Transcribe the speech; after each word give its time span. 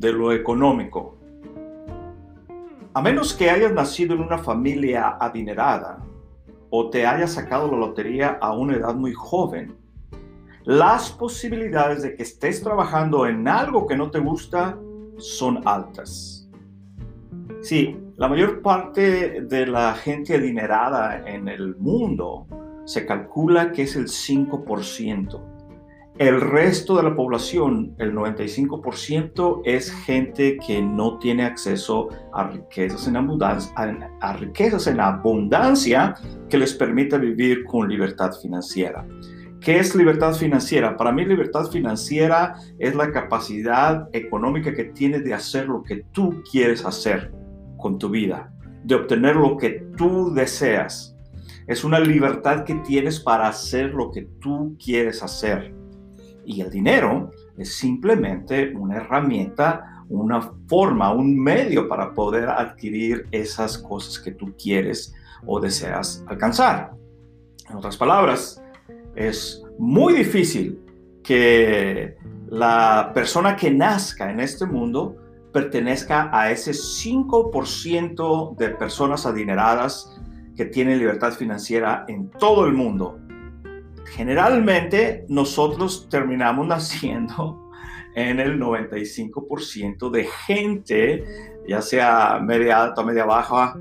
De 0.00 0.12
lo 0.14 0.32
económico. 0.32 1.18
A 2.94 3.02
menos 3.02 3.34
que 3.34 3.50
hayas 3.50 3.72
nacido 3.72 4.14
en 4.14 4.22
una 4.22 4.38
familia 4.38 5.18
adinerada 5.20 6.02
o 6.70 6.88
te 6.88 7.06
hayas 7.06 7.32
sacado 7.34 7.70
la 7.70 7.76
lotería 7.76 8.38
a 8.40 8.56
una 8.56 8.76
edad 8.76 8.94
muy 8.94 9.12
joven, 9.12 9.76
las 10.64 11.10
posibilidades 11.10 12.02
de 12.02 12.14
que 12.14 12.22
estés 12.22 12.62
trabajando 12.62 13.26
en 13.26 13.46
algo 13.46 13.86
que 13.86 13.96
no 13.96 14.10
te 14.10 14.20
gusta 14.20 14.78
son 15.18 15.60
altas. 15.66 16.48
Sí, 17.60 17.98
la 18.16 18.26
mayor 18.26 18.62
parte 18.62 19.42
de 19.42 19.66
la 19.66 19.92
gente 19.94 20.34
adinerada 20.34 21.28
en 21.28 21.46
el 21.46 21.76
mundo 21.76 22.46
se 22.86 23.04
calcula 23.04 23.70
que 23.70 23.82
es 23.82 23.96
el 23.96 24.06
5%. 24.06 25.49
El 26.20 26.38
resto 26.38 26.98
de 26.98 27.04
la 27.04 27.16
población, 27.16 27.94
el 27.96 28.12
95%, 28.12 29.62
es 29.64 29.90
gente 29.90 30.58
que 30.58 30.82
no 30.82 31.16
tiene 31.16 31.44
acceso 31.44 32.10
a 32.34 32.46
riquezas 32.46 33.08
en 33.08 33.16
abundancia, 33.16 33.72
a, 34.20 34.34
riquezas 34.34 34.86
en 34.86 35.00
abundancia 35.00 36.14
que 36.50 36.58
les 36.58 36.74
permita 36.74 37.16
vivir 37.16 37.64
con 37.64 37.88
libertad 37.88 38.32
financiera. 38.38 39.06
¿Qué 39.62 39.78
es 39.78 39.94
libertad 39.94 40.34
financiera? 40.34 40.94
Para 40.94 41.10
mí 41.10 41.24
libertad 41.24 41.70
financiera 41.70 42.54
es 42.78 42.94
la 42.94 43.10
capacidad 43.12 44.06
económica 44.12 44.74
que 44.74 44.84
tienes 44.84 45.24
de 45.24 45.32
hacer 45.32 45.68
lo 45.68 45.82
que 45.82 46.04
tú 46.12 46.42
quieres 46.52 46.84
hacer 46.84 47.32
con 47.78 47.98
tu 47.98 48.10
vida, 48.10 48.52
de 48.84 48.96
obtener 48.96 49.36
lo 49.36 49.56
que 49.56 49.86
tú 49.96 50.34
deseas. 50.34 51.16
Es 51.66 51.82
una 51.82 51.98
libertad 51.98 52.64
que 52.64 52.74
tienes 52.74 53.18
para 53.20 53.48
hacer 53.48 53.94
lo 53.94 54.10
que 54.10 54.28
tú 54.38 54.76
quieres 54.78 55.22
hacer. 55.22 55.79
Y 56.50 56.62
el 56.62 56.70
dinero 56.70 57.30
es 57.56 57.76
simplemente 57.76 58.74
una 58.74 58.96
herramienta, 58.96 60.02
una 60.08 60.50
forma, 60.66 61.12
un 61.12 61.38
medio 61.38 61.88
para 61.88 62.12
poder 62.12 62.48
adquirir 62.48 63.28
esas 63.30 63.78
cosas 63.78 64.18
que 64.18 64.32
tú 64.32 64.52
quieres 64.60 65.14
o 65.46 65.60
deseas 65.60 66.24
alcanzar. 66.26 66.90
En 67.68 67.76
otras 67.76 67.96
palabras, 67.96 68.60
es 69.14 69.62
muy 69.78 70.12
difícil 70.12 70.80
que 71.22 72.16
la 72.48 73.12
persona 73.14 73.54
que 73.54 73.70
nazca 73.70 74.28
en 74.28 74.40
este 74.40 74.66
mundo 74.66 75.14
pertenezca 75.52 76.30
a 76.32 76.50
ese 76.50 76.72
5% 76.72 78.56
de 78.56 78.70
personas 78.70 79.24
adineradas 79.24 80.20
que 80.56 80.64
tienen 80.64 80.98
libertad 80.98 81.30
financiera 81.30 82.04
en 82.08 82.28
todo 82.28 82.66
el 82.66 82.72
mundo 82.72 83.19
generalmente 84.10 85.24
nosotros 85.28 86.08
terminamos 86.08 86.66
naciendo 86.66 87.70
en 88.14 88.40
el 88.40 88.60
95% 88.60 90.10
de 90.10 90.24
gente, 90.46 91.24
ya 91.68 91.80
sea 91.80 92.40
media 92.42 92.82
alta, 92.82 93.02
media 93.04 93.24
baja 93.24 93.76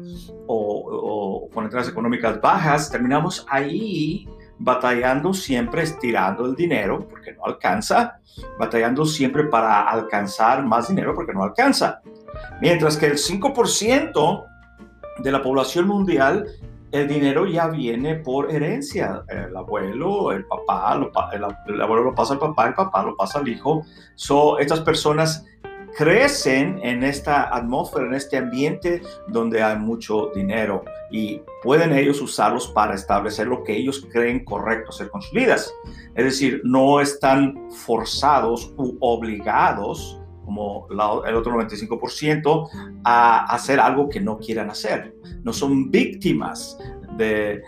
o, 0.47 1.45
o 1.45 1.49
con 1.49 1.65
entradas 1.65 1.89
económicas 1.89 2.39
bajas, 2.39 2.91
terminamos 2.91 3.45
ahí 3.49 4.27
batallando 4.59 5.33
siempre 5.33 5.83
estirando 5.83 6.45
el 6.45 6.55
dinero 6.55 7.07
porque 7.07 7.33
no 7.33 7.45
alcanza, 7.45 8.19
batallando 8.59 9.05
siempre 9.05 9.45
para 9.45 9.81
alcanzar 9.89 10.63
más 10.65 10.89
dinero 10.89 11.15
porque 11.15 11.33
no 11.33 11.43
alcanza. 11.43 12.01
Mientras 12.61 12.97
que 12.97 13.07
el 13.07 13.17
5% 13.17 14.45
de 15.19 15.31
la 15.31 15.41
población 15.41 15.87
mundial 15.87 16.45
el 16.91 17.07
dinero 17.07 17.45
ya 17.45 17.67
viene 17.67 18.15
por 18.15 18.51
herencia. 18.51 19.23
El 19.27 19.55
abuelo, 19.55 20.31
el 20.31 20.45
papá, 20.45 20.99
el, 21.33 21.81
abuelo 21.81 22.03
lo 22.03 22.15
pasa 22.15 22.33
al 22.33 22.39
papá, 22.39 22.67
el 22.67 22.73
papá 22.73 23.03
lo 23.03 23.15
pasa 23.15 23.39
al 23.39 23.47
hijo. 23.47 23.85
So, 24.15 24.59
estas 24.59 24.81
personas 24.81 25.45
crecen 25.97 26.79
en 26.83 27.03
esta 27.03 27.55
atmósfera, 27.55 28.05
en 28.05 28.13
este 28.13 28.37
ambiente 28.37 29.01
donde 29.27 29.61
hay 29.61 29.77
mucho 29.77 30.31
dinero 30.33 30.83
y 31.11 31.41
pueden 31.63 31.93
ellos 31.93 32.21
usarlos 32.21 32.67
para 32.67 32.93
establecer 32.93 33.47
lo 33.47 33.63
que 33.63 33.75
ellos 33.75 34.07
creen 34.11 34.45
correcto 34.45 34.89
hacer 34.89 35.09
con 35.09 35.21
sus 35.21 35.33
vidas. 35.33 35.73
Es 36.15 36.23
decir, 36.23 36.61
no 36.63 37.01
están 37.01 37.69
forzados 37.71 38.71
u 38.77 38.97
obligados 38.99 40.18
como 40.49 40.87
el 40.89 41.35
otro 41.35 41.53
95%, 41.53 43.01
a 43.03 43.45
hacer 43.53 43.79
algo 43.79 44.09
que 44.09 44.19
no 44.19 44.39
quieran 44.39 44.71
hacer. 44.71 45.15
No 45.43 45.53
son 45.53 45.91
víctimas 45.91 46.75
de, 47.17 47.61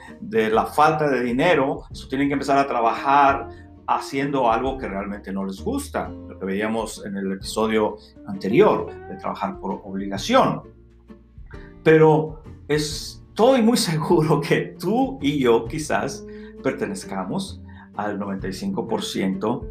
la 0.50 0.66
falta 0.66 1.08
de 1.08 1.22
dinero, 1.22 1.84
tienen 2.09 2.28
que 2.28 2.34
empezar 2.34 2.58
a 2.58 2.66
trabajar 2.66 3.50
haciendo 3.86 4.52
algo 4.52 4.80
que 4.80 4.88
realmente 4.88 5.31
no 5.31 5.46
les 5.46 5.62
gusta, 5.62 6.09
lo 6.09 6.40
que 6.40 6.46
veíamos 6.47 7.06
en 7.06 7.18
el 7.18 7.34
episodio 7.34 7.97
anterior, 8.25 8.91
de 9.09 9.16
trabajar 9.18 9.59
por 9.59 9.80
obligación. 9.84 10.64
Pero 11.84 12.41
estoy 12.68 13.62
muy 13.62 13.78
seguro 13.78 14.41
que 14.41 14.75
tú 14.80 15.20
y 15.22 15.38
yo 15.38 15.66
quizás 15.66 16.25
pertenezcamos 16.64 17.62
al 17.96 18.20
95% 18.20 19.68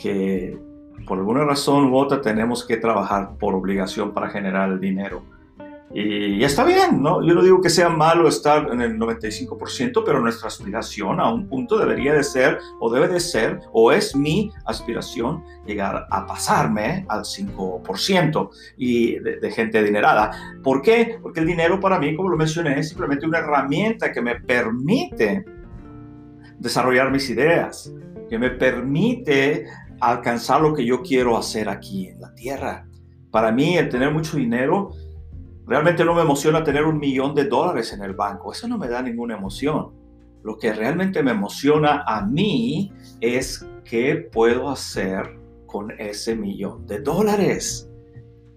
que 0.00 0.58
por 1.06 1.18
alguna 1.18 1.44
razón 1.44 1.92
u 1.92 1.96
otra 1.96 2.20
tenemos 2.20 2.64
que 2.64 2.76
trabajar 2.76 3.36
por 3.38 3.54
obligación 3.54 4.12
para 4.12 4.30
generar 4.30 4.70
el 4.70 4.80
dinero. 4.80 5.22
Y 5.96 6.42
está 6.42 6.64
bien, 6.64 7.00
¿no? 7.02 7.24
Yo 7.24 7.34
no 7.34 7.42
digo 7.42 7.60
que 7.60 7.70
sea 7.70 7.88
malo 7.88 8.26
estar 8.26 8.68
en 8.72 8.80
el 8.80 8.98
95%, 8.98 10.02
pero 10.04 10.18
nuestra 10.18 10.48
aspiración 10.48 11.20
a 11.20 11.32
un 11.32 11.46
punto 11.46 11.78
debería 11.78 12.12
de 12.14 12.24
ser, 12.24 12.58
o 12.80 12.92
debe 12.92 13.06
de 13.06 13.20
ser, 13.20 13.60
o 13.72 13.92
es 13.92 14.16
mi 14.16 14.50
aspiración, 14.64 15.44
llegar 15.64 16.08
a 16.10 16.26
pasarme 16.26 17.06
al 17.08 17.20
5% 17.20 18.50
y 18.76 19.20
de, 19.20 19.36
de 19.36 19.50
gente 19.52 19.78
adinerada. 19.78 20.32
¿Por 20.64 20.82
qué? 20.82 21.20
Porque 21.22 21.38
el 21.38 21.46
dinero 21.46 21.78
para 21.78 22.00
mí, 22.00 22.16
como 22.16 22.28
lo 22.28 22.36
mencioné, 22.36 22.80
es 22.80 22.88
simplemente 22.88 23.24
una 23.24 23.38
herramienta 23.38 24.10
que 24.10 24.20
me 24.20 24.40
permite 24.40 25.44
desarrollar 26.58 27.12
mis 27.12 27.30
ideas, 27.30 27.94
que 28.28 28.36
me 28.36 28.50
permite 28.50 29.66
alcanzar 30.10 30.60
lo 30.60 30.74
que 30.74 30.84
yo 30.84 31.02
quiero 31.02 31.36
hacer 31.36 31.68
aquí 31.68 32.08
en 32.08 32.20
la 32.20 32.34
tierra. 32.34 32.86
Para 33.30 33.52
mí, 33.52 33.76
el 33.76 33.88
tener 33.88 34.12
mucho 34.12 34.36
dinero, 34.36 34.92
realmente 35.66 36.04
no 36.04 36.14
me 36.14 36.22
emociona 36.22 36.64
tener 36.64 36.84
un 36.84 36.98
millón 36.98 37.34
de 37.34 37.44
dólares 37.44 37.92
en 37.92 38.02
el 38.02 38.14
banco. 38.14 38.52
Eso 38.52 38.68
no 38.68 38.78
me 38.78 38.88
da 38.88 39.02
ninguna 39.02 39.36
emoción. 39.36 39.92
Lo 40.42 40.58
que 40.58 40.72
realmente 40.72 41.22
me 41.22 41.30
emociona 41.30 42.04
a 42.06 42.24
mí 42.24 42.92
es 43.20 43.66
qué 43.84 44.28
puedo 44.30 44.68
hacer 44.70 45.38
con 45.66 45.90
ese 45.98 46.36
millón 46.36 46.86
de 46.86 47.00
dólares. 47.00 47.90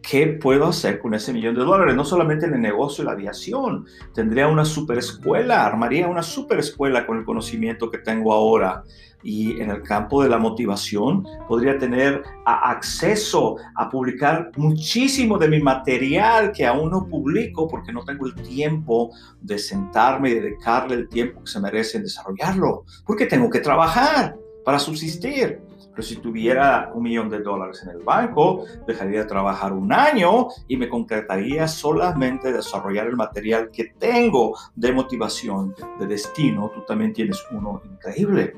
¿Qué 0.10 0.26
puedo 0.28 0.68
hacer 0.68 1.00
con 1.00 1.14
ese 1.16 1.34
millón 1.34 1.56
de 1.56 1.66
dólares? 1.66 1.94
No 1.94 2.06
solamente 2.06 2.46
en 2.46 2.54
el 2.54 2.62
negocio 2.62 3.04
de 3.04 3.08
la 3.08 3.12
aviación. 3.12 3.86
Tendría 4.14 4.48
una 4.48 4.64
super 4.64 4.98
escuela, 4.98 5.66
armaría 5.66 6.08
una 6.08 6.24
super 6.24 6.60
escuela 6.60 7.06
con 7.06 7.18
el 7.18 7.26
conocimiento 7.26 7.92
que 7.92 7.98
tengo 7.98 8.32
ahora. 8.32 8.84
Y 9.22 9.60
en 9.60 9.70
el 9.70 9.82
campo 9.82 10.24
de 10.24 10.30
la 10.30 10.38
motivación 10.38 11.26
podría 11.50 11.78
tener 11.78 12.24
acceso 12.46 13.58
a 13.76 13.90
publicar 13.90 14.52
muchísimo 14.56 15.38
de 15.38 15.50
mi 15.50 15.60
material 15.60 16.54
que 16.54 16.66
aún 16.66 16.90
no 16.90 17.06
publico 17.06 17.68
porque 17.68 17.92
no 17.92 18.06
tengo 18.06 18.28
el 18.28 18.36
tiempo 18.36 19.12
de 19.42 19.60
sentarme 19.60 20.30
y 20.30 20.36
dedicarle 20.36 20.96
el 20.96 21.10
tiempo 21.10 21.42
que 21.42 21.52
se 21.52 21.60
merece 21.60 21.98
en 21.98 22.04
desarrollarlo. 22.04 22.86
Porque 23.06 23.26
tengo 23.26 23.50
que 23.50 23.60
trabajar 23.60 24.38
para 24.64 24.80
subsistir. 24.80 25.67
Pero 25.98 26.08
si 26.08 26.18
tuviera 26.18 26.92
un 26.94 27.02
millón 27.02 27.28
de 27.28 27.40
dólares 27.40 27.82
en 27.82 27.90
el 27.90 28.04
banco, 28.04 28.66
dejaría 28.86 29.22
de 29.22 29.26
trabajar 29.26 29.74
un 29.74 29.92
año 29.92 30.50
y 30.68 30.78
me 30.78 30.88
concretaría 30.88 31.68
solamente 31.68 32.54
desarrollar 32.54 33.08
el 33.08 33.16
material 33.16 33.72
que 33.72 33.86
tengo 33.98 34.56
de 34.76 34.92
motivación, 34.92 35.74
de 36.00 36.06
destino. 36.06 36.70
Tú 36.72 36.82
también 36.86 37.14
tienes 37.14 37.44
uno 37.50 37.82
increíble. 37.92 38.56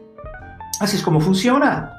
Así 0.82 0.98
es 0.98 1.02
como 1.02 1.22
funciona. 1.22 1.94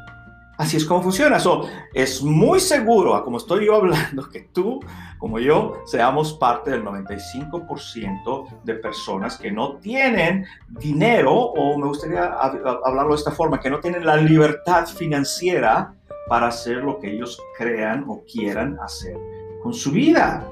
Así 0.61 0.77
es 0.77 0.85
como 0.85 1.03
funciona. 1.03 1.41
So, 1.41 1.67
es 1.95 2.23
muy 2.23 2.61
seguro, 2.61 3.25
como 3.25 3.39
estoy 3.39 3.65
yo 3.65 3.77
hablando, 3.77 4.29
que 4.29 4.41
tú, 4.53 4.79
como 5.17 5.39
yo, 5.39 5.81
seamos 5.87 6.35
parte 6.35 6.71
del 6.73 6.85
95% 6.85 8.63
de 8.65 8.75
personas 8.75 9.39
que 9.39 9.51
no 9.51 9.77
tienen 9.77 10.45
dinero, 10.69 11.33
o 11.33 11.79
me 11.79 11.87
gustaría 11.87 12.25
hablarlo 12.25 13.15
de 13.15 13.19
esta 13.19 13.31
forma, 13.31 13.59
que 13.59 13.71
no 13.71 13.81
tienen 13.81 14.05
la 14.05 14.19
libertad 14.19 14.87
financiera 14.87 15.95
para 16.29 16.49
hacer 16.49 16.85
lo 16.85 16.99
que 16.99 17.11
ellos 17.11 17.41
crean 17.57 18.05
o 18.07 18.23
quieran 18.31 18.77
hacer 18.83 19.17
con 19.63 19.73
su 19.73 19.93
vida. 19.93 20.47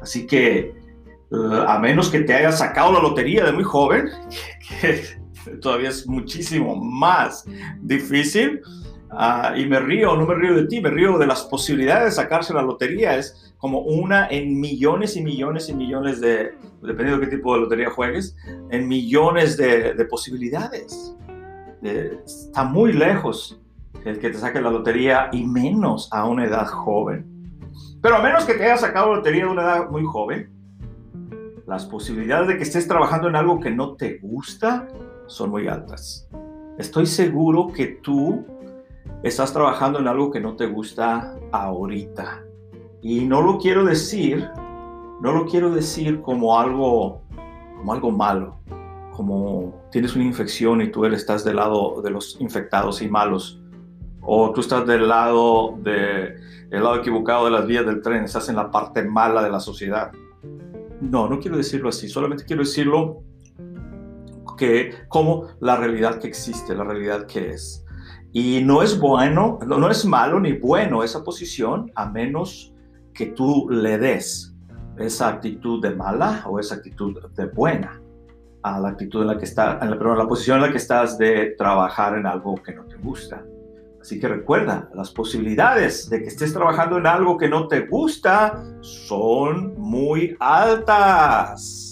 Así 0.00 0.24
que, 0.24 0.58
eh, 0.58 1.64
a 1.66 1.80
menos 1.80 2.10
que 2.10 2.20
te 2.20 2.32
hayas 2.32 2.58
sacado 2.58 2.92
la 2.92 3.00
lotería 3.00 3.44
de 3.44 3.50
muy 3.50 3.64
joven, 3.64 4.08
que 4.80 5.02
todavía 5.60 5.88
es 5.88 6.06
muchísimo 6.06 6.76
más 6.76 7.44
difícil, 7.80 8.62
Ah, 9.14 9.54
y 9.56 9.66
me 9.66 9.78
río, 9.78 10.16
no 10.16 10.26
me 10.26 10.34
río 10.34 10.54
de 10.54 10.66
ti, 10.66 10.80
me 10.80 10.88
río 10.88 11.18
de 11.18 11.26
las 11.26 11.42
posibilidades 11.42 12.04
de 12.06 12.10
sacarse 12.12 12.54
la 12.54 12.62
lotería. 12.62 13.16
Es 13.16 13.54
como 13.58 13.80
una 13.80 14.26
en 14.28 14.58
millones 14.58 15.16
y 15.16 15.22
millones 15.22 15.68
y 15.68 15.74
millones 15.74 16.20
de, 16.20 16.54
dependiendo 16.80 17.18
de 17.18 17.28
qué 17.28 17.36
tipo 17.36 17.54
de 17.54 17.60
lotería 17.60 17.90
juegues, 17.90 18.36
en 18.70 18.88
millones 18.88 19.56
de, 19.56 19.94
posibilidades. 20.10 21.14
está 21.82 22.64
muy 22.64 22.92
lejos 22.92 23.60
el 24.04 24.18
que 24.18 24.30
te 24.30 24.38
saque 24.38 24.60
la 24.60 24.70
lotería 24.70 25.28
y 25.30 25.44
menos 25.44 26.08
a 26.12 26.24
una 26.24 26.46
edad 26.46 26.66
joven. 26.66 27.26
Pero 28.00 28.16
a 28.16 28.22
menos 28.22 28.44
que 28.44 28.54
te 28.54 28.64
hayas 28.64 28.80
sacado 28.80 29.10
la 29.10 29.16
lotería 29.16 29.44
a 29.44 29.50
una 29.50 29.62
edad 29.62 29.90
muy 29.90 30.04
joven, 30.04 30.50
las 31.66 31.84
posibilidades 31.86 32.48
de 32.48 32.56
que 32.56 32.64
estés 32.64 32.88
trabajando 32.88 33.28
en 33.28 33.36
algo 33.36 33.60
que 33.60 33.70
no 33.70 33.94
te 33.94 34.18
gusta 34.18 34.88
son 35.26 35.50
muy 35.50 35.68
altas. 35.68 36.28
Estoy 36.78 37.06
seguro 37.06 37.68
que 37.68 37.86
tú 37.86 38.44
estás 39.22 39.52
trabajando 39.52 39.98
en 39.98 40.08
algo 40.08 40.30
que 40.30 40.40
no 40.40 40.56
te 40.56 40.66
gusta 40.66 41.36
ahorita. 41.52 42.44
Y 43.02 43.24
no 43.24 43.42
lo 43.42 43.58
quiero 43.58 43.84
decir, 43.84 44.48
no 45.20 45.32
lo 45.32 45.46
quiero 45.46 45.70
decir 45.70 46.20
como 46.22 46.58
algo, 46.58 47.22
como 47.76 47.92
algo 47.92 48.10
malo, 48.10 48.56
como 49.12 49.82
tienes 49.90 50.14
una 50.14 50.24
infección 50.24 50.80
y 50.82 50.90
tú 50.90 51.04
estás 51.06 51.44
del 51.44 51.56
lado 51.56 52.00
de 52.02 52.10
los 52.10 52.40
infectados 52.40 53.02
y 53.02 53.08
malos, 53.08 53.60
o 54.20 54.52
tú 54.52 54.60
estás 54.60 54.86
del 54.86 55.08
lado 55.08 55.76
de 55.78 56.36
el 56.70 56.82
lado 56.82 56.96
equivocado 56.96 57.44
de 57.44 57.50
las 57.50 57.66
vías 57.66 57.84
del 57.84 58.00
tren, 58.00 58.24
estás 58.24 58.48
en 58.48 58.56
la 58.56 58.70
parte 58.70 59.02
mala 59.02 59.42
de 59.42 59.50
la 59.50 59.60
sociedad. 59.60 60.10
No, 61.02 61.28
no 61.28 61.38
quiero 61.38 61.56
decirlo 61.56 61.90
así, 61.90 62.08
solamente 62.08 62.44
quiero 62.44 62.62
decirlo 62.62 63.22
que 64.56 64.94
como 65.08 65.48
la 65.60 65.76
realidad 65.76 66.18
que 66.18 66.28
existe, 66.28 66.74
la 66.74 66.84
realidad 66.84 67.26
que 67.26 67.50
es. 67.50 67.81
Y 68.32 68.62
no 68.64 68.82
es 68.82 68.98
bueno, 68.98 69.58
no, 69.66 69.90
es 69.90 70.04
malo 70.06 70.40
ni 70.40 70.52
bueno 70.52 71.04
esa 71.04 71.22
posición 71.22 71.90
a 71.94 72.08
menos 72.08 72.72
que 73.12 73.26
tú 73.26 73.68
le 73.70 73.98
des 73.98 74.54
esa 74.98 75.28
actitud 75.28 75.82
de 75.82 75.94
mala 75.94 76.42
o 76.46 76.58
esa 76.58 76.76
actitud 76.76 77.20
de 77.34 77.46
buena 77.46 78.00
a 78.62 78.78
la 78.80 78.90
actitud 78.90 79.22
en 79.22 79.26
la 79.26 79.38
que 79.38 79.44
está, 79.44 79.78
en 79.82 79.90
perdón, 79.90 80.18
la 80.18 80.28
posición 80.28 80.58
en 80.58 80.62
la 80.62 80.70
que 80.70 80.78
estás 80.78 81.18
de 81.18 81.54
trabajar 81.58 82.16
en 82.16 82.26
algo 82.26 82.54
que 82.54 82.72
no 82.72 82.84
te 82.84 82.96
gusta. 82.96 83.44
Así 84.00 84.18
que 84.18 84.28
recuerda, 84.28 84.88
las 84.94 85.10
posibilidades 85.10 86.08
de 86.08 86.22
que 86.22 86.28
estés 86.28 86.52
trabajando 86.52 86.98
en 86.98 87.06
algo 87.06 87.36
que 87.36 87.48
no 87.48 87.68
te 87.68 87.86
gusta 87.86 88.64
son 88.80 89.74
muy 89.78 90.36
altas. 90.40 91.91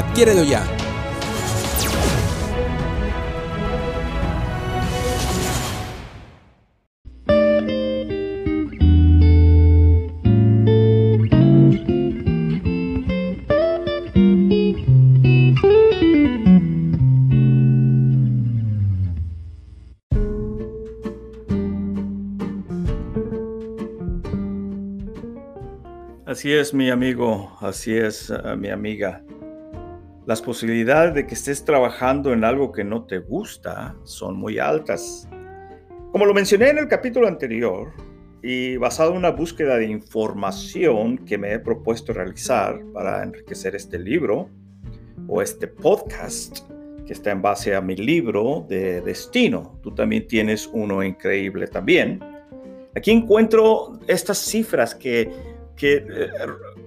Adquiérelo 0.11 0.43
ya. 0.43 0.61
Así 26.25 26.51
es, 26.51 26.73
mi 26.73 26.89
amigo, 26.89 27.57
así 27.61 27.95
es, 27.95 28.29
eh, 28.29 28.57
mi 28.57 28.67
amiga. 28.69 29.23
Las 30.31 30.41
posibilidades 30.41 31.13
de 31.13 31.27
que 31.27 31.33
estés 31.33 31.65
trabajando 31.65 32.31
en 32.31 32.45
algo 32.45 32.71
que 32.71 32.85
no 32.85 33.03
te 33.03 33.17
gusta 33.17 33.97
son 34.05 34.37
muy 34.37 34.59
altas. 34.59 35.27
Como 36.13 36.25
lo 36.25 36.33
mencioné 36.33 36.69
en 36.69 36.77
el 36.77 36.87
capítulo 36.87 37.27
anterior, 37.27 37.91
y 38.41 38.77
basado 38.77 39.11
en 39.11 39.17
una 39.17 39.31
búsqueda 39.31 39.75
de 39.75 39.87
información 39.87 41.17
que 41.17 41.37
me 41.37 41.51
he 41.51 41.59
propuesto 41.59 42.13
realizar 42.13 42.79
para 42.93 43.23
enriquecer 43.23 43.75
este 43.75 43.99
libro 43.99 44.49
o 45.27 45.41
este 45.41 45.67
podcast, 45.67 46.59
que 47.05 47.11
está 47.11 47.31
en 47.31 47.41
base 47.41 47.75
a 47.75 47.81
mi 47.81 47.97
libro 47.97 48.65
de 48.69 49.01
destino. 49.01 49.81
Tú 49.83 49.93
también 49.93 50.29
tienes 50.29 50.69
uno 50.71 51.03
increíble 51.03 51.67
también. 51.67 52.21
Aquí 52.95 53.11
encuentro 53.11 53.99
estas 54.07 54.37
cifras 54.37 54.95
que 54.95 55.29
que 55.81 55.95
eh, 55.95 56.29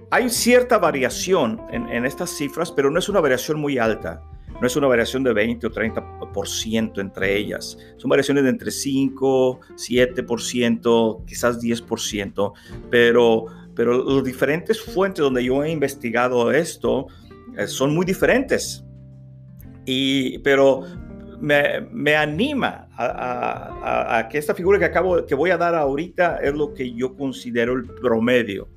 hay 0.09 0.29
cierta 0.29 0.77
variación 0.77 1.59
en, 1.69 2.05
estas 2.05 2.29
cifras, 2.29 2.71
pero 2.71 2.89
no 2.89 2.97
es 2.97 3.09
una 3.09 3.19
variación 3.19 3.59
muy 3.59 3.77
alta. 3.77 4.23
No 4.61 4.65
es 4.65 4.75
una 4.77 4.87
variación 4.87 5.21
de 5.21 5.33
20 5.33 5.67
o 5.67 5.69
30% 5.69 7.01
entre 7.01 7.35
ellas. 7.35 7.77
Son 7.97 8.09
variaciones 8.09 8.45
de 8.45 8.51
entre 8.51 8.71
5, 8.71 9.59
7%, 9.75 11.25
quizás 11.25 11.61
10%, 11.61 12.53
pero, 12.89 13.47
pero 13.75 14.15
las 14.15 14.23
diferentes 14.23 14.79
fuentes 14.79 15.21
donde 15.21 15.43
yo 15.43 15.61
he 15.61 15.71
investigado 15.71 16.53
esto 16.53 17.07
eh, 17.57 17.67
son 17.67 17.93
muy 17.93 18.05
diferentes. 18.05 18.85
Y, 19.85 20.37
pero 20.39 20.83
me, 21.41 22.15
anima 22.15 22.87
a, 22.95 24.19
a, 24.19 24.29
que 24.29 24.37
esta 24.37 24.55
figura 24.55 24.79
que 24.79 24.85
acabo 24.85 25.25
que 25.25 25.35
voy 25.35 25.49
a 25.49 25.57
dar 25.57 25.75
ahorita 25.75 26.37
es 26.37 26.53
lo 26.53 26.73
que 26.73 26.93
yo 26.93 27.17
considero 27.17 27.73
el 27.73 27.83
promedio 27.83 28.69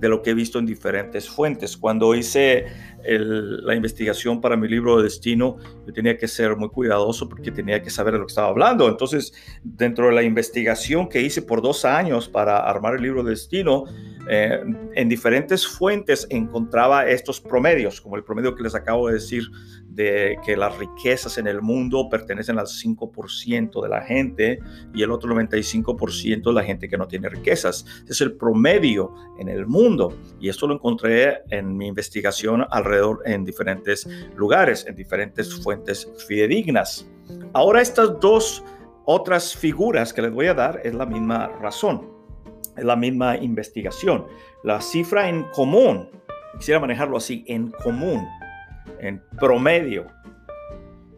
de 0.00 0.08
lo 0.08 0.22
que 0.22 0.30
he 0.30 0.34
visto 0.34 0.58
en 0.58 0.66
diferentes 0.66 1.28
fuentes. 1.28 1.76
Cuando 1.76 2.14
hice 2.14 2.66
la 3.04 3.74
investigación 3.74 4.40
para 4.40 4.56
mi 4.56 4.66
libro 4.66 4.96
de 4.96 5.04
destino, 5.04 5.58
yo 5.86 5.92
tenía 5.92 6.16
que 6.16 6.26
ser 6.26 6.56
muy 6.56 6.70
cuidadoso 6.70 7.28
porque 7.28 7.50
tenía 7.50 7.82
que 7.82 7.90
saber 7.90 8.14
de 8.14 8.18
lo 8.20 8.26
que 8.26 8.30
estaba 8.30 8.48
hablando. 8.48 8.88
Entonces, 8.88 9.32
dentro 9.62 10.06
de 10.06 10.12
la 10.12 10.22
investigación 10.22 11.08
que 11.08 11.20
hice 11.20 11.42
por 11.42 11.62
dos 11.62 11.84
años 11.84 12.28
para 12.28 12.58
armar 12.58 12.96
el 12.96 13.02
libro 13.02 13.22
de 13.22 13.30
destino, 13.30 13.84
eh, 14.28 14.62
en 14.94 15.08
diferentes 15.08 15.66
fuentes 15.66 16.26
encontraba 16.30 17.08
estos 17.08 17.40
promedios, 17.40 18.00
como 18.00 18.16
el 18.16 18.24
promedio 18.24 18.54
que 18.54 18.62
les 18.62 18.74
acabo 18.74 19.08
de 19.08 19.14
decir 19.14 19.44
de 19.88 20.38
que 20.44 20.56
las 20.56 20.76
riquezas 20.78 21.38
en 21.38 21.46
el 21.46 21.62
mundo 21.62 22.08
pertenecen 22.08 22.58
al 22.58 22.66
5% 22.66 23.82
de 23.82 23.88
la 23.88 24.02
gente 24.02 24.58
y 24.94 25.02
el 25.02 25.10
otro 25.10 25.34
95% 25.34 26.42
de 26.44 26.52
la 26.52 26.62
gente 26.62 26.88
que 26.88 26.96
no 26.96 27.08
tiene 27.08 27.28
riquezas. 27.28 27.84
Es 28.08 28.20
el 28.20 28.32
promedio 28.32 29.14
en 29.38 29.48
el 29.48 29.66
mundo 29.66 30.16
y 30.40 30.48
esto 30.48 30.66
lo 30.66 30.74
encontré 30.74 31.42
en 31.50 31.76
mi 31.76 31.88
investigación 31.88 32.64
alrededor 32.70 33.22
en 33.26 33.44
diferentes 33.44 34.08
lugares, 34.36 34.86
en 34.86 34.94
diferentes 34.94 35.54
fuentes 35.62 36.10
fidedignas. 36.26 37.08
Ahora 37.52 37.80
estas 37.80 38.18
dos 38.20 38.64
otras 39.06 39.56
figuras 39.56 40.12
que 40.12 40.22
les 40.22 40.32
voy 40.32 40.46
a 40.46 40.54
dar 40.54 40.80
es 40.84 40.94
la 40.94 41.06
misma 41.06 41.48
razón, 41.60 42.19
la 42.76 42.96
misma 42.96 43.36
investigación. 43.36 44.26
La 44.62 44.80
cifra 44.80 45.28
en 45.28 45.44
común, 45.52 46.08
quisiera 46.58 46.80
manejarlo 46.80 47.16
así, 47.16 47.44
en 47.46 47.70
común 47.70 48.26
en 49.00 49.22
promedio, 49.38 50.06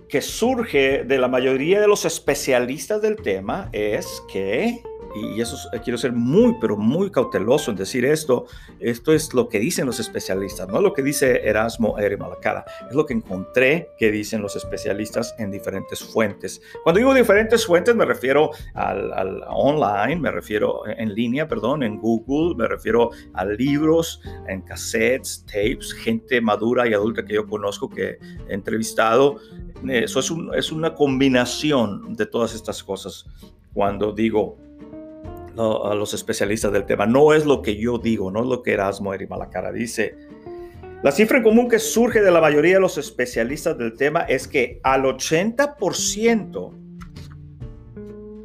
que 0.08 0.20
surge 0.20 1.04
de 1.04 1.18
la 1.18 1.28
mayoría 1.28 1.80
de 1.80 1.88
los 1.88 2.04
especialistas 2.04 3.00
del 3.00 3.16
tema 3.16 3.68
es 3.72 4.22
que 4.30 4.82
y 5.14 5.40
eso 5.40 5.56
eh, 5.72 5.80
quiero 5.82 5.98
ser 5.98 6.12
muy, 6.12 6.56
pero 6.60 6.76
muy 6.76 7.10
cauteloso 7.10 7.70
en 7.70 7.76
decir 7.76 8.04
esto, 8.04 8.46
esto 8.80 9.12
es 9.12 9.34
lo 9.34 9.48
que 9.48 9.58
dicen 9.58 9.86
los 9.86 10.00
especialistas, 10.00 10.68
no 10.68 10.80
lo 10.80 10.92
que 10.92 11.02
dice 11.02 11.46
Erasmo 11.46 11.98
Eri 11.98 12.16
Malacara, 12.16 12.64
es 12.88 12.94
lo 12.94 13.06
que 13.06 13.14
encontré 13.14 13.90
que 13.98 14.10
dicen 14.10 14.42
los 14.42 14.56
especialistas 14.56 15.34
en 15.38 15.50
diferentes 15.50 16.02
fuentes. 16.02 16.60
Cuando 16.82 16.98
digo 16.98 17.14
diferentes 17.14 17.66
fuentes 17.66 17.94
me 17.94 18.04
refiero 18.04 18.50
al, 18.74 19.12
al 19.12 19.42
online, 19.48 20.16
me 20.16 20.30
refiero 20.30 20.82
en 20.86 21.14
línea, 21.14 21.48
perdón, 21.48 21.82
en 21.82 21.98
Google, 21.98 22.54
me 22.56 22.68
refiero 22.68 23.10
a 23.34 23.44
libros, 23.44 24.20
en 24.48 24.62
cassettes, 24.62 25.44
tapes, 25.46 25.92
gente 25.92 26.40
madura 26.40 26.88
y 26.88 26.94
adulta 26.94 27.24
que 27.24 27.34
yo 27.34 27.46
conozco 27.46 27.88
que 27.88 28.18
he 28.48 28.54
entrevistado. 28.54 29.36
Eso 29.88 30.20
es, 30.20 30.30
un, 30.30 30.54
es 30.54 30.70
una 30.70 30.94
combinación 30.94 32.14
de 32.14 32.26
todas 32.26 32.54
estas 32.54 32.82
cosas 32.82 33.26
cuando 33.72 34.12
digo 34.12 34.58
a 35.56 35.94
los 35.94 36.14
especialistas 36.14 36.72
del 36.72 36.84
tema. 36.84 37.06
No 37.06 37.32
es 37.32 37.44
lo 37.44 37.62
que 37.62 37.76
yo 37.76 37.98
digo, 37.98 38.30
no 38.30 38.40
es 38.40 38.46
lo 38.46 38.62
que 38.62 38.72
Erasmo 38.72 39.12
Eri 39.14 39.26
Malacara 39.26 39.72
dice. 39.72 40.16
La 41.02 41.10
cifra 41.10 41.38
en 41.38 41.42
común 41.42 41.68
que 41.68 41.80
surge 41.80 42.20
de 42.20 42.30
la 42.30 42.40
mayoría 42.40 42.74
de 42.74 42.80
los 42.80 42.96
especialistas 42.96 43.76
del 43.76 43.94
tema 43.94 44.20
es 44.20 44.46
que 44.46 44.78
al 44.84 45.02
80%, 45.02 46.72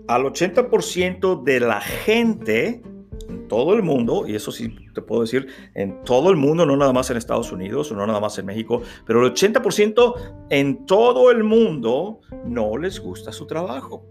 al 0.07 0.23
80% 0.23 1.43
de 1.43 1.59
la 1.59 1.81
gente 1.81 2.81
en 3.29 3.47
todo 3.47 3.75
el 3.75 3.83
mundo, 3.83 4.25
y 4.27 4.35
eso 4.35 4.51
sí 4.51 4.75
te 4.95 5.03
puedo 5.03 5.21
decir, 5.21 5.47
en 5.75 6.03
todo 6.03 6.31
el 6.31 6.35
mundo, 6.35 6.65
no 6.65 6.75
nada 6.75 6.93
más 6.93 7.11
en 7.11 7.17
Estados 7.17 7.51
Unidos 7.51 7.91
o 7.91 7.95
no 7.95 8.07
nada 8.07 8.19
más 8.19 8.39
en 8.39 8.47
México, 8.47 8.81
pero 9.05 9.23
el 9.23 9.31
80% 9.33 10.15
en 10.49 10.85
todo 10.87 11.29
el 11.29 11.43
mundo 11.43 12.21
no 12.43 12.75
les 12.77 12.99
gusta 12.99 13.31
su 13.31 13.45
trabajo. 13.45 14.03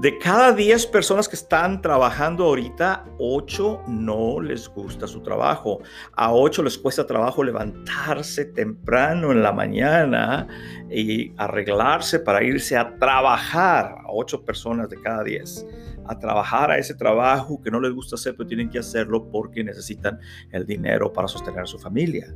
De 0.00 0.16
cada 0.16 0.54
10 0.54 0.86
personas 0.86 1.28
que 1.28 1.36
están 1.36 1.82
trabajando 1.82 2.44
ahorita, 2.44 3.04
8 3.18 3.82
no 3.86 4.40
les 4.40 4.66
gusta 4.66 5.06
su 5.06 5.20
trabajo. 5.20 5.80
A 6.14 6.32
8 6.32 6.62
les 6.62 6.78
cuesta 6.78 7.06
trabajo 7.06 7.44
levantarse 7.44 8.46
temprano 8.46 9.30
en 9.30 9.42
la 9.42 9.52
mañana 9.52 10.48
y 10.90 11.34
arreglarse 11.36 12.18
para 12.18 12.42
irse 12.42 12.78
a 12.78 12.96
trabajar. 12.96 13.96
A 13.98 14.06
8 14.08 14.42
personas 14.42 14.88
de 14.88 14.98
cada 15.02 15.22
10 15.22 15.66
a 16.06 16.18
trabajar 16.18 16.70
a 16.70 16.78
ese 16.78 16.94
trabajo 16.94 17.60
que 17.60 17.70
no 17.70 17.78
les 17.78 17.92
gusta 17.92 18.14
hacer, 18.14 18.34
pero 18.34 18.48
tienen 18.48 18.70
que 18.70 18.78
hacerlo 18.78 19.30
porque 19.30 19.62
necesitan 19.62 20.18
el 20.50 20.64
dinero 20.64 21.12
para 21.12 21.28
sostener 21.28 21.60
a 21.60 21.66
su 21.66 21.78
familia. 21.78 22.34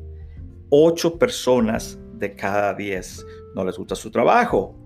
8 0.68 1.18
personas 1.18 1.98
de 2.12 2.36
cada 2.36 2.74
10 2.74 3.26
no 3.54 3.64
les 3.64 3.78
gusta 3.78 3.94
su 3.94 4.10
trabajo. 4.10 4.83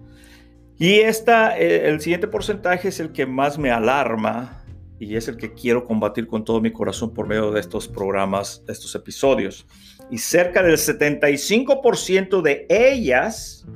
Y 0.79 1.01
esta, 1.01 1.59
eh, 1.59 1.89
el 1.89 2.01
siguiente 2.01 2.29
porcentaje 2.29 2.89
es 2.89 3.01
el 3.01 3.11
que 3.11 3.27
más 3.27 3.59
me 3.59 3.73
alarma 3.73 4.65
y 5.01 5.17
es 5.17 5.27
el 5.27 5.37
que 5.37 5.53
quiero 5.53 5.85
combatir 5.85 6.29
con 6.29 6.45
todo 6.45 6.61
mi 6.61 6.71
corazón 6.71 7.13
por 7.13 7.27
medio 7.27 7.51
de 7.51 7.59
estos 7.61 7.89
programas, 7.89 8.65
de 8.65 8.73
estos 8.73 8.95
episodios. 8.95 9.67
Y 10.09 10.19
cerca 10.19 10.63
del 10.63 10.77
75% 10.77 12.43
de 12.43 12.65
ellas 12.69 13.67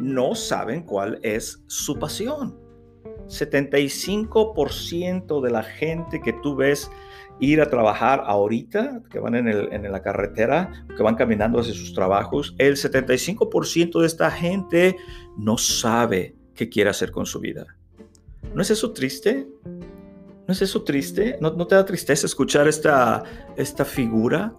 no 0.00 0.34
saben 0.34 0.82
cuál 0.82 1.18
es 1.22 1.62
su 1.66 1.98
pasión. 1.98 2.60
75% 3.26 5.40
de 5.40 5.50
la 5.50 5.62
gente 5.62 6.20
que 6.20 6.34
tú 6.42 6.56
ves 6.56 6.90
ir 7.38 7.62
a 7.62 7.70
trabajar 7.70 8.22
ahorita, 8.26 9.00
que 9.10 9.18
van 9.18 9.34
en, 9.34 9.48
en, 9.48 9.90
la 9.90 10.02
carretera, 10.02 10.84
que 10.94 11.02
van 11.02 11.14
caminando 11.14 11.60
hacia 11.60 11.72
sus 11.72 11.94
trabajos, 11.94 12.54
el 12.58 12.76
75% 12.76 13.98
de 14.00 14.06
esta 14.06 14.30
gente 14.30 14.96
no 15.38 15.56
sabe 15.56 16.34
qué 16.60 16.68
quiere 16.68 16.90
hacer 16.90 17.10
con 17.10 17.24
su 17.24 17.40
vida. 17.40 17.66
¿No 18.54 18.60
es 18.60 18.70
eso 18.70 18.92
triste? 18.92 19.48
¿No 19.64 20.52
es 20.52 20.60
eso 20.60 20.82
triste? 20.82 21.38
¿No, 21.40 21.52
no 21.52 21.66
te 21.66 21.74
da 21.74 21.86
tristeza 21.86 22.26
escuchar 22.26 22.68
esta, 22.68 23.22
esta 23.56 23.86
figura? 23.86 24.52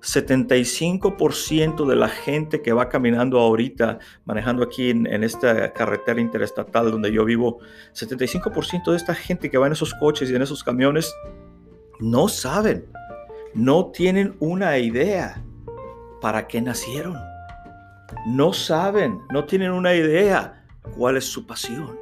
75% 0.00 1.86
de 1.86 1.94
la 1.94 2.08
gente 2.08 2.60
que 2.60 2.72
va 2.72 2.88
caminando 2.88 3.38
ahorita, 3.38 4.00
manejando 4.24 4.64
aquí 4.64 4.90
en, 4.90 5.06
en, 5.06 5.22
esta 5.22 5.72
carretera 5.72 6.20
interestatal 6.20 6.90
donde 6.90 7.12
yo 7.12 7.24
vivo, 7.24 7.60
75% 7.94 8.90
de 8.90 8.96
esta 8.96 9.14
gente 9.14 9.48
que 9.48 9.56
va 9.56 9.68
en 9.68 9.74
esos 9.74 9.94
coches 9.94 10.28
y 10.30 10.34
en 10.34 10.42
esos 10.42 10.64
camiones 10.64 11.14
no 12.00 12.26
saben, 12.26 12.84
no 13.54 13.92
tienen 13.92 14.34
una 14.40 14.76
idea 14.78 15.40
para 16.20 16.48
qué 16.48 16.60
nacieron. 16.60 17.16
No 18.26 18.52
saben, 18.52 19.20
no 19.30 19.44
tienen 19.44 19.70
una 19.70 19.94
idea 19.94 20.63
cuál 20.96 21.16
es 21.16 21.24
su 21.24 21.46
pasión. 21.46 21.98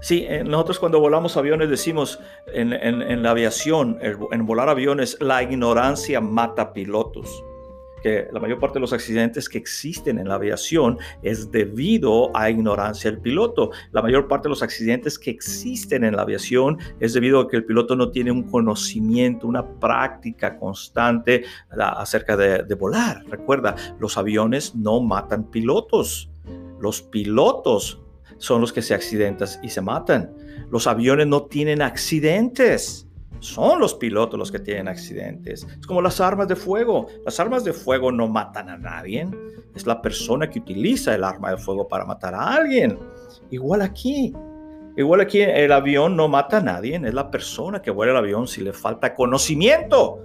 Sí, 0.00 0.24
eh, 0.28 0.44
nosotros 0.44 0.78
cuando 0.78 1.00
volamos 1.00 1.36
aviones 1.36 1.68
decimos 1.68 2.20
en, 2.46 3.22
la 3.22 3.30
aviación, 3.30 3.98
en 4.00 4.46
volar 4.46 4.68
aviones, 4.68 5.16
la 5.20 5.42
ignorancia 5.42 6.20
mata 6.20 6.72
pilotos. 6.72 7.44
Que 8.00 8.28
la 8.32 8.38
mayor 8.38 8.60
parte 8.60 8.74
de 8.74 8.82
los 8.82 8.92
accidentes 8.92 9.48
que 9.48 9.58
existen 9.58 10.20
en 10.20 10.28
la 10.28 10.34
aviación 10.34 10.98
es 11.20 11.50
debido 11.50 12.30
a 12.36 12.48
ignorancia 12.48 13.10
del 13.10 13.20
piloto. 13.20 13.72
La 13.90 14.00
mayor 14.00 14.28
parte 14.28 14.44
de 14.44 14.50
los 14.50 14.62
accidentes 14.62 15.18
que 15.18 15.32
existen 15.32 16.04
en 16.04 16.14
la 16.14 16.22
aviación 16.22 16.78
es 17.00 17.14
debido 17.14 17.40
a 17.40 17.48
que 17.48 17.56
el 17.56 17.64
piloto 17.64 17.96
no 17.96 18.12
tiene 18.12 18.30
un 18.30 18.44
conocimiento, 18.44 19.48
una 19.48 19.66
práctica 19.66 20.56
constante 20.56 21.42
acerca 21.76 22.36
de, 22.36 22.62
de 22.62 22.74
volar. 22.76 23.24
Recuerda, 23.28 23.74
los 23.98 24.16
aviones 24.16 24.76
no 24.76 25.00
matan 25.00 25.50
pilotos 25.50 26.30
los 26.80 27.02
pilotos 27.02 28.00
son 28.38 28.60
los 28.60 28.72
que 28.72 28.82
se 28.82 28.94
accidentan 28.94 29.48
y 29.62 29.68
se 29.68 29.80
matan. 29.80 30.34
Los 30.70 30.86
aviones 30.86 31.26
no 31.26 31.44
tienen 31.44 31.82
accidentes. 31.82 33.08
Son 33.40 33.78
los 33.78 33.94
pilotos 33.94 34.38
los 34.38 34.50
que 34.50 34.58
tienen 34.58 34.88
accidentes. 34.88 35.64
Es 35.64 35.86
como 35.86 36.02
las 36.02 36.20
armas 36.20 36.48
de 36.48 36.56
fuego. 36.56 37.06
Las 37.24 37.38
armas 37.38 37.64
de 37.64 37.72
fuego 37.72 38.10
no 38.10 38.28
matan 38.28 38.68
a 38.68 38.76
nadie. 38.76 39.28
Es 39.74 39.86
la 39.86 40.02
persona 40.02 40.50
que 40.50 40.58
utiliza 40.58 41.14
el 41.14 41.22
arma 41.22 41.50
de 41.50 41.58
fuego 41.58 41.86
para 41.86 42.04
matar 42.04 42.34
a 42.34 42.54
alguien. 42.54 42.98
Igual 43.50 43.82
aquí. 43.82 44.34
Igual 44.96 45.20
aquí 45.20 45.40
el 45.40 45.70
avión 45.70 46.16
no 46.16 46.28
mata 46.28 46.56
a 46.56 46.60
nadie. 46.60 46.96
Es 46.96 47.14
la 47.14 47.30
persona 47.30 47.80
que 47.80 47.90
vuela 47.90 48.12
el 48.12 48.18
avión 48.18 48.48
si 48.48 48.62
le 48.62 48.72
falta 48.72 49.14
conocimiento 49.14 50.20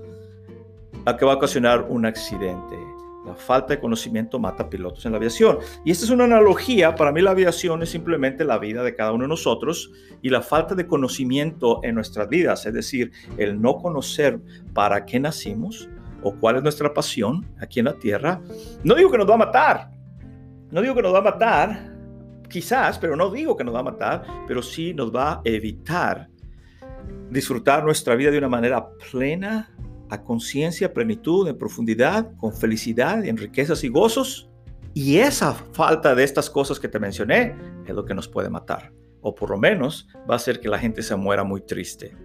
a 1.06 1.16
que 1.16 1.26
va 1.26 1.34
a 1.34 1.36
ocasionar 1.36 1.86
un 1.90 2.06
accidente. 2.06 2.93
La 3.26 3.36
falta 3.36 3.74
de 3.74 3.80
conocimiento 3.80 4.38
mata 4.38 4.70
pilotos 4.70 5.06
en 5.06 5.14
la 5.14 5.18
aviación. 5.18 5.60
Y 5.86 5.92
esta 5.92 6.06
es 6.06 6.12
una 6.12 6.26
analogía. 6.26 6.94
Para 6.96 7.12
mí 7.12 7.22
la 7.22 7.32
aviación 7.32 7.82
es 7.82 7.90
simplemente 7.90 8.44
la 8.44 8.58
vida 8.58 8.84
de 8.84 8.96
cada 8.96 9.14
uno 9.14 9.24
de 9.24 9.30
nosotros 9.30 9.92
y 10.22 10.30
la 10.30 10.42
falta 10.42 10.76
de 10.76 10.88
conocimiento 10.88 11.80
en 11.84 11.96
nuestras 11.96 12.28
vidas. 12.28 12.66
Es 12.66 12.74
decir, 12.74 13.12
el 13.38 13.62
no 13.62 13.78
conocer 13.78 14.40
para 14.74 15.06
qué 15.06 15.20
nacimos 15.20 15.90
o 16.22 16.36
cuál 16.36 16.58
es 16.58 16.64
nuestra 16.64 16.94
pasión 16.94 17.46
aquí 17.62 17.80
en 17.80 17.86
la 17.86 17.94
tierra. 17.94 18.42
No 18.84 18.96
digo 18.96 19.10
que 19.10 19.18
nos 19.18 19.30
va 19.30 19.36
a 19.36 19.38
matar. 19.38 19.92
No 20.72 20.82
digo 20.82 20.96
que 20.96 21.02
nos 21.02 21.14
va 21.14 21.20
a 21.20 21.24
matar. 21.24 21.94
Quizás, 22.50 23.00
pero 23.00 23.16
no 23.16 23.30
digo 23.30 23.56
que 23.56 23.64
nos 23.64 23.74
va 23.74 23.80
a 23.80 23.84
matar. 23.84 24.24
Pero 24.48 24.62
sí 24.62 24.94
nos 24.94 25.16
va 25.16 25.34
a 25.34 25.42
evitar 25.46 26.28
disfrutar 27.30 27.84
nuestra 27.84 28.16
vida 28.16 28.32
de 28.32 28.38
una 28.38 28.50
manera 28.50 28.86
plena 29.12 29.70
a 30.10 30.24
conciencia, 30.24 30.94
plenitud, 30.94 31.48
en 31.48 31.58
profundidad, 31.58 32.36
con 32.38 32.54
felicidad, 32.54 33.26
en 33.26 33.38
riquezas 33.38 33.84
y 33.84 33.90
gozos. 33.90 34.50
Y 34.94 35.18
esa 35.18 35.54
falta 35.54 36.14
de 36.14 36.24
estas 36.24 36.50
cosas 36.50 36.80
que 36.80 36.88
te 36.88 37.00
mencioné 37.00 37.56
es 37.86 37.96
lo 37.96 38.06
que 38.06 38.14
nos 38.14 38.28
puede 38.28 38.50
matar. 38.50 38.92
O 39.22 39.34
por 39.34 39.50
lo 39.50 39.58
menos 39.58 40.08
va 40.30 40.34
a 40.34 40.36
hacer 40.36 40.60
que 40.60 40.70
la 40.70 40.78
gente 40.78 41.02
se 41.02 41.16
muera 41.16 41.44
muy 41.44 41.62
triste. 41.62 42.16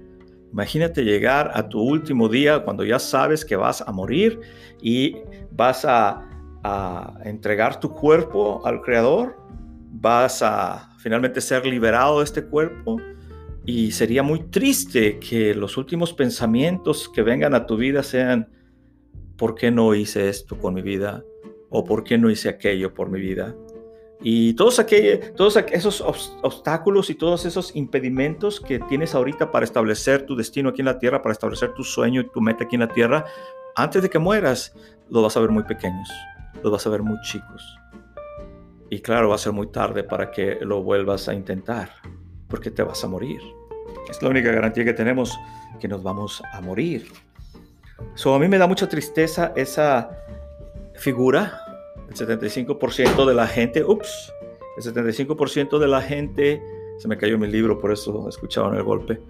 Imagínate 0.53 1.05
llegar 1.05 1.51
a 1.55 1.69
tu 1.69 1.81
último 1.81 2.29
día 2.29 2.65
cuando 2.65 2.85
ya 2.85 2.99
sabes 2.99 3.45
que 3.45 3.57
vas 3.57 3.83
a 3.83 3.93
morir 3.93 4.41
y 4.83 5.17
vas 5.51 5.85
a, 5.85 6.27
a 6.63 7.15
entregar 7.25 7.81
tu 7.81 7.93
cuerpo 7.93 8.61
al 8.67 8.81
Creador. 8.83 9.37
Vas 9.91 10.43
a 10.43 10.91
finalmente 10.99 11.41
ser 11.41 11.65
liberado 11.65 12.19
de 12.19 12.25
este 12.25 12.45
cuerpo 12.45 12.99
y 13.69 13.93
sería 13.93 14.23
muy 14.23 14.45
triste 14.45 15.19
que 15.19 15.55
los 15.55 15.77
últimos 15.77 16.15
pensamientos 16.15 17.07
que 17.07 17.21
vengan 17.21 17.55
a 17.55 17.67
tu 17.67 17.77
vida 17.77 18.03
sean, 18.03 18.49
¿por 19.37 19.55
qué 19.55 19.71
no 19.71 19.95
hice 19.95 20.31
esto 20.31 20.57
con 20.57 20.73
mi 20.73 20.81
vida? 20.81 21.23
¿O 21.69 21.85
por 21.85 22.03
qué 22.03 22.17
no 22.17 22.31
hice 22.31 22.49
aquello 22.49 22.95
por 22.95 23.11
mi 23.11 23.21
vida? 23.21 23.55
Y 24.23 24.55
todos, 24.55 24.79
aquellos, 24.79 25.35
todos 25.35 25.59
esos 25.71 26.01
obstáculos 26.01 27.11
y 27.11 27.15
todos 27.15 27.45
esos 27.45 27.77
impedimentos 27.77 28.59
que 28.59 28.79
tienes 28.79 29.15
ahorita 29.15 29.51
para 29.51 29.67
establecer 29.67 30.25
tu 30.25 30.35
destino 30.35 30.71
aquí 30.71 30.81
en 30.81 30.87
la 30.87 30.99
tierra, 30.99 31.21
para 31.21 31.35
establecer 31.35 31.75
tu 31.75 31.85
sueño 31.85 32.23
y 32.23 32.31
tu 32.31 32.41
meta 32.41 32.65
aquí 32.65 32.77
en 32.77 32.81
la 32.81 32.89
tierra, 32.89 33.27
antes 33.77 34.01
de 34.01 34.09
que 34.09 34.19
mueras, 34.19 34.75
los 35.11 35.23
vas 35.23 35.37
a 35.37 35.41
ver 35.41 35.51
muy 35.51 35.65
pequeños, 35.65 36.09
los 36.63 36.73
vas 36.73 36.87
a 36.87 36.91
ver 36.91 37.03
muy 37.03 37.21
chicos. 37.21 37.63
Y 38.89 39.01
claro, 39.01 39.29
va 39.29 39.35
a 39.35 39.39
ser 39.39 39.53
muy 39.53 39.71
tarde 39.71 40.05
para 40.05 40.31
que 40.31 40.57
lo 40.63 40.83
vuelvas 40.83 41.29
a 41.29 41.35
intentar, 41.35 41.91
porque 42.49 42.71
te 42.71 42.83
vas 42.83 43.05
a 43.05 43.09
morir. 43.09 43.43
Es 44.09 44.23
la 44.23 44.29
única 44.29 44.51
garantía 44.51 44.85
que 44.85 44.95
tenemos 44.95 45.39
que 45.81 45.89
nos 45.89 46.03
vamos 46.03 46.43
a 46.53 46.61
morir. 46.61 47.07
So, 48.15 48.35
a 48.35 48.39
mí 48.39 48.49
me 48.49 48.59
da 48.59 48.67
mucha 48.67 48.89
tristeza 48.89 49.53
esa 49.57 50.11
figura. 50.95 51.61
El 52.09 52.15
75% 52.15 53.27
de 53.27 53.35
la 53.35 53.47
gente, 53.47 53.85
ups, 53.85 54.33
el 54.79 54.95
75% 54.95 55.79
de 55.79 55.89
la 55.89 56.01
gente 56.01 56.63
Se 56.99 57.07
me 57.09 57.17
cayó 57.17 57.39
mi 57.39 57.47
libro, 57.47 57.79
por 57.79 57.93
eso 57.93 58.29
escucharon 58.29 58.75
el 58.75 58.83
golpe. 58.83 59.21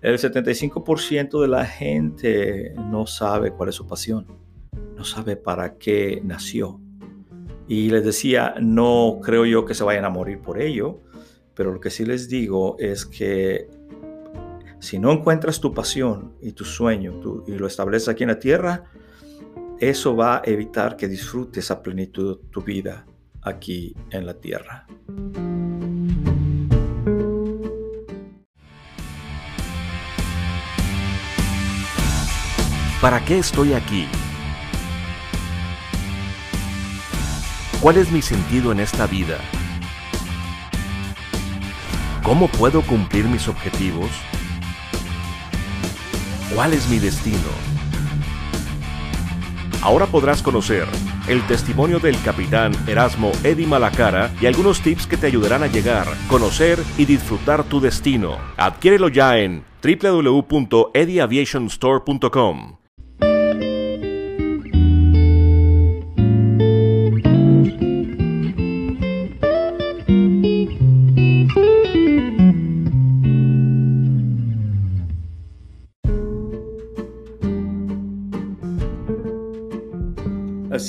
El 0.00 0.18
75% 0.18 1.40
de 1.40 1.46
la 1.46 1.64
gente 1.64 2.74
no 2.76 3.06
sabe 3.06 3.52
cuál 3.52 3.68
es 3.68 3.76
su 3.76 3.86
pasión, 3.86 4.26
no 4.96 5.04
sabe 5.04 5.36
para 5.36 5.78
qué 5.78 6.20
nació. 6.24 6.80
Y 7.68 7.90
les 7.90 8.04
decía, 8.04 8.56
no 8.60 9.20
creo 9.22 9.46
yo 9.46 9.64
que 9.64 9.74
se 9.74 9.84
vayan 9.84 10.04
a 10.04 10.10
morir 10.10 10.40
por 10.40 10.60
ello, 10.60 10.98
pero 11.54 11.72
lo 11.72 11.78
que 11.78 11.90
sí 11.90 12.04
les 12.04 12.28
digo 12.28 12.74
es 12.80 13.06
que 13.06 13.68
si 14.82 14.98
no 14.98 15.12
encuentras 15.12 15.60
tu 15.60 15.72
pasión 15.72 16.34
y 16.42 16.52
tu 16.52 16.64
sueño 16.64 17.44
y 17.46 17.52
lo 17.52 17.68
estableces 17.68 18.08
aquí 18.08 18.24
en 18.24 18.30
la 18.30 18.40
tierra, 18.40 18.90
eso 19.78 20.16
va 20.16 20.38
a 20.38 20.42
evitar 20.44 20.96
que 20.96 21.06
disfrutes 21.06 21.70
a 21.70 21.80
plenitud 21.80 22.40
tu 22.50 22.62
vida 22.62 23.06
aquí 23.42 23.94
en 24.10 24.26
la 24.26 24.34
tierra. 24.34 24.88
¿Para 33.00 33.24
qué 33.24 33.38
estoy 33.38 33.74
aquí? 33.74 34.08
¿Cuál 37.80 37.98
es 37.98 38.10
mi 38.10 38.20
sentido 38.20 38.72
en 38.72 38.80
esta 38.80 39.06
vida? 39.06 39.38
¿Cómo 42.24 42.48
puedo 42.48 42.82
cumplir 42.82 43.26
mis 43.26 43.46
objetivos? 43.46 44.10
¿Cuál 46.54 46.74
es 46.74 46.88
mi 46.88 46.98
destino? 46.98 47.38
Ahora 49.80 50.04
podrás 50.06 50.42
conocer 50.42 50.86
el 51.26 51.46
testimonio 51.46 51.98
del 51.98 52.20
capitán 52.22 52.72
Erasmo 52.86 53.32
Eddy 53.42 53.64
Malacara 53.66 54.30
y 54.40 54.46
algunos 54.46 54.80
tips 54.80 55.06
que 55.06 55.16
te 55.16 55.28
ayudarán 55.28 55.62
a 55.62 55.66
llegar, 55.66 56.06
conocer 56.28 56.78
y 56.98 57.06
disfrutar 57.06 57.64
tu 57.64 57.80
destino. 57.80 58.36
Adquiérelo 58.56 59.08
ya 59.08 59.38
en 59.38 59.64
www.edyaviationstore.com. 59.82 62.81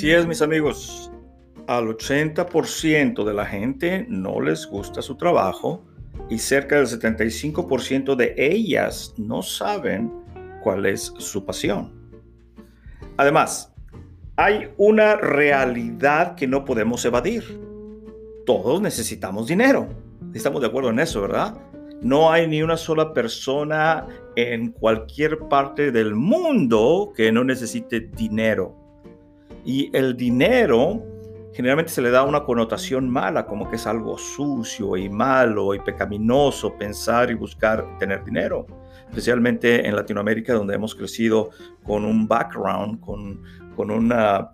Así 0.04 0.12
es, 0.12 0.28
mis 0.28 0.42
amigos. 0.42 1.10
Al 1.66 1.88
80% 1.88 3.24
de 3.24 3.34
la 3.34 3.46
gente 3.46 4.06
no 4.10 4.42
les 4.42 4.68
gusta 4.68 5.02
su 5.02 5.16
trabajo 5.16 5.86
y 6.30 6.40
cerca 6.40 6.76
del 6.76 6.88
75% 6.88 8.14
de 8.18 8.36
ellas 8.38 9.14
no 9.16 9.42
saben 9.42 10.12
cuál 10.62 10.88
es 10.88 11.14
su 11.20 11.46
pasión. 11.46 11.94
Además, 13.16 13.74
hay 14.36 14.68
una 14.76 15.16
realidad 15.16 16.36
que 16.36 16.48
no 16.48 16.66
podemos 16.66 17.06
evadir. 17.06 17.62
Todos 18.46 18.82
necesitamos 18.82 19.48
dinero. 19.48 19.88
Estamos 20.34 20.60
de 20.60 20.68
acuerdo 20.68 20.90
en 20.90 21.00
eso, 21.00 21.22
¿verdad? 21.22 21.58
No 22.02 22.30
hay 22.30 22.46
ni 22.46 22.62
una 22.62 22.76
sola 22.76 23.14
persona 23.14 24.06
en 24.36 24.74
cualquier 24.74 25.40
parte 25.48 25.94
del 25.94 26.14
mundo 26.14 27.14
que 27.16 27.32
no 27.32 27.46
necesite 27.46 28.02
dinero. 28.02 28.83
Y 29.66 29.90
el 29.96 30.16
dinero 30.18 31.02
generalmente 31.54 31.92
se 31.92 32.02
le 32.02 32.10
da 32.10 32.24
una 32.24 32.44
connotación 32.44 33.10
mala, 33.10 33.46
como 33.46 33.70
que 33.70 33.76
es 33.76 33.86
algo 33.88 34.18
sucio 34.18 34.98
y 34.98 35.10
malo 35.10 35.74
y 35.74 35.80
pecaminoso 35.80 36.76
pensar 36.78 37.30
y 37.30 37.36
buscar 37.36 37.98
tener 38.00 38.24
dinero, 38.24 38.66
especialmente 39.10 39.88
en 39.88 39.96
Latinoamérica 39.96 40.54
donde 40.54 40.76
hemos 40.76 40.96
crecido 40.96 41.52
con 41.84 42.06
un 42.06 42.28
background, 42.28 43.00
con, 43.00 43.44
con 43.76 43.92
una 43.92 44.50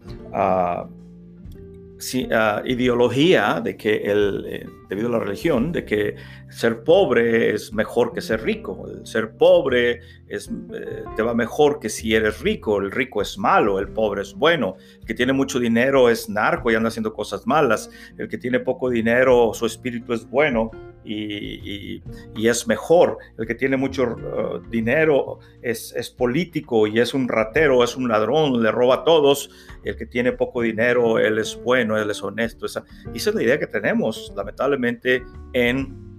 ah, 2.32 2.62
ideología 2.66 3.62
de 3.64 3.76
que 3.78 3.98
el, 3.98 4.46
eh, 4.48 4.68
debido 4.90 5.08
a 5.10 5.12
la 5.12 5.20
religión, 5.20 5.72
de 5.72 5.86
que 5.86 6.16
ser 6.50 6.84
pobre 6.84 7.54
es 7.54 7.74
mejor 7.74 8.14
que 8.14 8.22
ser 8.22 8.42
rico. 8.42 8.86
Ser 9.04 9.32
pobre 9.38 10.02
es, 10.28 10.50
eh, 10.74 11.04
te 11.16 11.22
va 11.22 11.34
mejor 11.34 11.80
que 11.80 11.90
si 11.90 12.16
eres 12.16 12.42
rico. 12.42 12.80
El 12.80 12.92
rico 12.92 13.22
es 13.22 13.38
malo, 13.38 13.80
el 13.80 13.90
pobre 13.90 14.22
es 14.22 14.34
bueno. 14.34 14.78
El 15.00 15.06
que 15.06 15.14
tiene 15.14 15.34
mucho 15.34 15.60
dinero 15.60 16.10
es 16.10 16.30
narco 16.30 16.72
y 16.72 16.76
anda 16.76 16.90
haciendo 16.90 17.14
cosas 17.14 17.46
malas. 17.46 17.90
El 18.18 18.28
que 18.28 18.38
tiene 18.38 18.60
poco 18.60 18.90
dinero, 18.90 19.52
su 19.54 19.66
espíritu 19.66 20.14
es 20.14 20.28
bueno 20.30 20.72
y, 21.04 22.02
es 22.48 22.68
mejor. 22.68 23.18
El 23.38 23.48
que 23.48 23.56
tiene 23.56 23.78
mucho 23.78 24.04
uh, 24.04 24.60
dinero 24.70 25.40
es, 25.62 25.94
es, 25.96 26.10
político 26.10 26.88
y 26.88 27.00
es 27.00 27.14
un 27.14 27.28
ratero, 27.28 27.84
es 27.84 27.96
un 27.96 28.08
ladrón, 28.08 28.62
le 28.62 28.72
roba 28.72 28.96
a 28.96 29.04
todos. 29.04 29.50
El 29.84 29.96
que 29.96 30.06
tiene 30.06 30.32
poco 30.32 30.62
dinero, 30.62 31.20
él 31.20 31.38
es 31.38 31.60
bueno, 31.64 31.98
él 31.98 32.10
es 32.10 32.24
honesto. 32.24 32.66
Esa, 32.66 32.84
esa 33.14 33.30
es 33.30 33.36
la 33.36 33.44
idea 33.44 33.60
que 33.60 33.68
tenemos, 33.68 34.34
lamentablemente, 34.36 35.24
en 35.54 36.10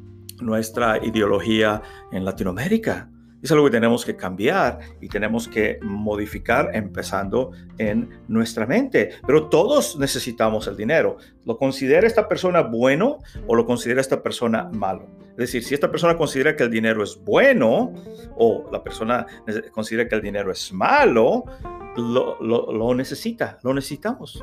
nuestra 0.40 1.05
ideología 1.05 1.83
en 2.12 2.25
Latinoamérica. 2.25 3.10
Es 3.42 3.50
algo 3.53 3.64
que 3.64 3.70
tenemos 3.70 4.05
que 4.05 4.16
cambiar 4.16 4.79
y 5.00 5.09
tenemos 5.09 5.48
que 5.48 5.79
modificar 5.83 6.70
empezando 6.74 7.53
en 7.79 8.09
nuestra 8.29 8.66
mente. 8.66 9.11
Pero 9.26 9.48
todos 9.48 9.98
necesitamos 9.98 10.66
el 10.66 10.76
dinero. 10.76 11.16
¿Lo 11.44 11.57
considera 11.57 12.07
esta 12.07 12.29
persona 12.29 12.61
bueno 12.61 13.18
o 13.46 13.55
lo 13.55 13.64
considera 13.64 14.00
esta 14.00 14.22
persona 14.22 14.68
malo? 14.72 15.07
Es 15.31 15.37
decir, 15.37 15.64
si 15.64 15.74
esta 15.74 15.90
persona 15.90 16.16
considera 16.16 16.55
que 16.55 16.64
el 16.64 16.70
dinero 16.70 17.03
es 17.03 17.18
bueno 17.24 17.94
o 18.37 18.68
la 18.70 18.83
persona 18.83 19.26
considera 19.72 20.07
que 20.07 20.16
el 20.16 20.22
dinero 20.22 20.53
es 20.53 20.72
malo, 20.72 21.44
lo, 21.96 22.40
lo 22.42 22.94
necesita, 22.94 23.59
lo 23.62 23.72
necesitamos. 23.72 24.42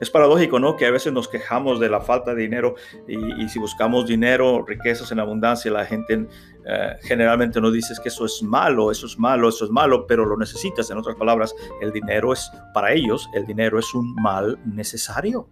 Es 0.00 0.08
paradójico, 0.08 0.58
¿no? 0.58 0.76
Que 0.76 0.86
a 0.86 0.90
veces 0.90 1.12
nos 1.12 1.28
quejamos 1.28 1.78
de 1.78 1.90
la 1.90 2.00
falta 2.00 2.34
de 2.34 2.42
dinero 2.42 2.74
y, 3.06 3.48
si 3.48 3.58
buscamos 3.58 4.06
dinero, 4.06 4.64
riquezas 4.66 5.12
en 5.12 5.20
abundancia, 5.20 5.70
la 5.70 5.84
gente 5.84 6.26
eh, 6.66 6.96
generalmente 7.02 7.60
nos 7.60 7.74
dice 7.74 7.92
que 8.02 8.08
eso 8.08 8.24
es 8.24 8.42
malo, 8.42 8.90
eso 8.90 9.06
es 9.06 9.18
malo, 9.18 9.50
eso 9.50 9.66
es 9.66 9.70
malo, 9.70 10.06
pero 10.06 10.24
lo 10.24 10.38
necesitas. 10.38 10.90
En 10.90 10.96
otras 10.96 11.16
palabras, 11.16 11.54
el 11.82 11.92
dinero 11.92 12.32
es, 12.32 12.50
para 12.72 12.92
ellos, 12.92 13.28
el 13.34 13.44
dinero 13.44 13.78
es 13.78 13.92
un 13.94 14.14
mal 14.14 14.58
necesario. 14.64 15.46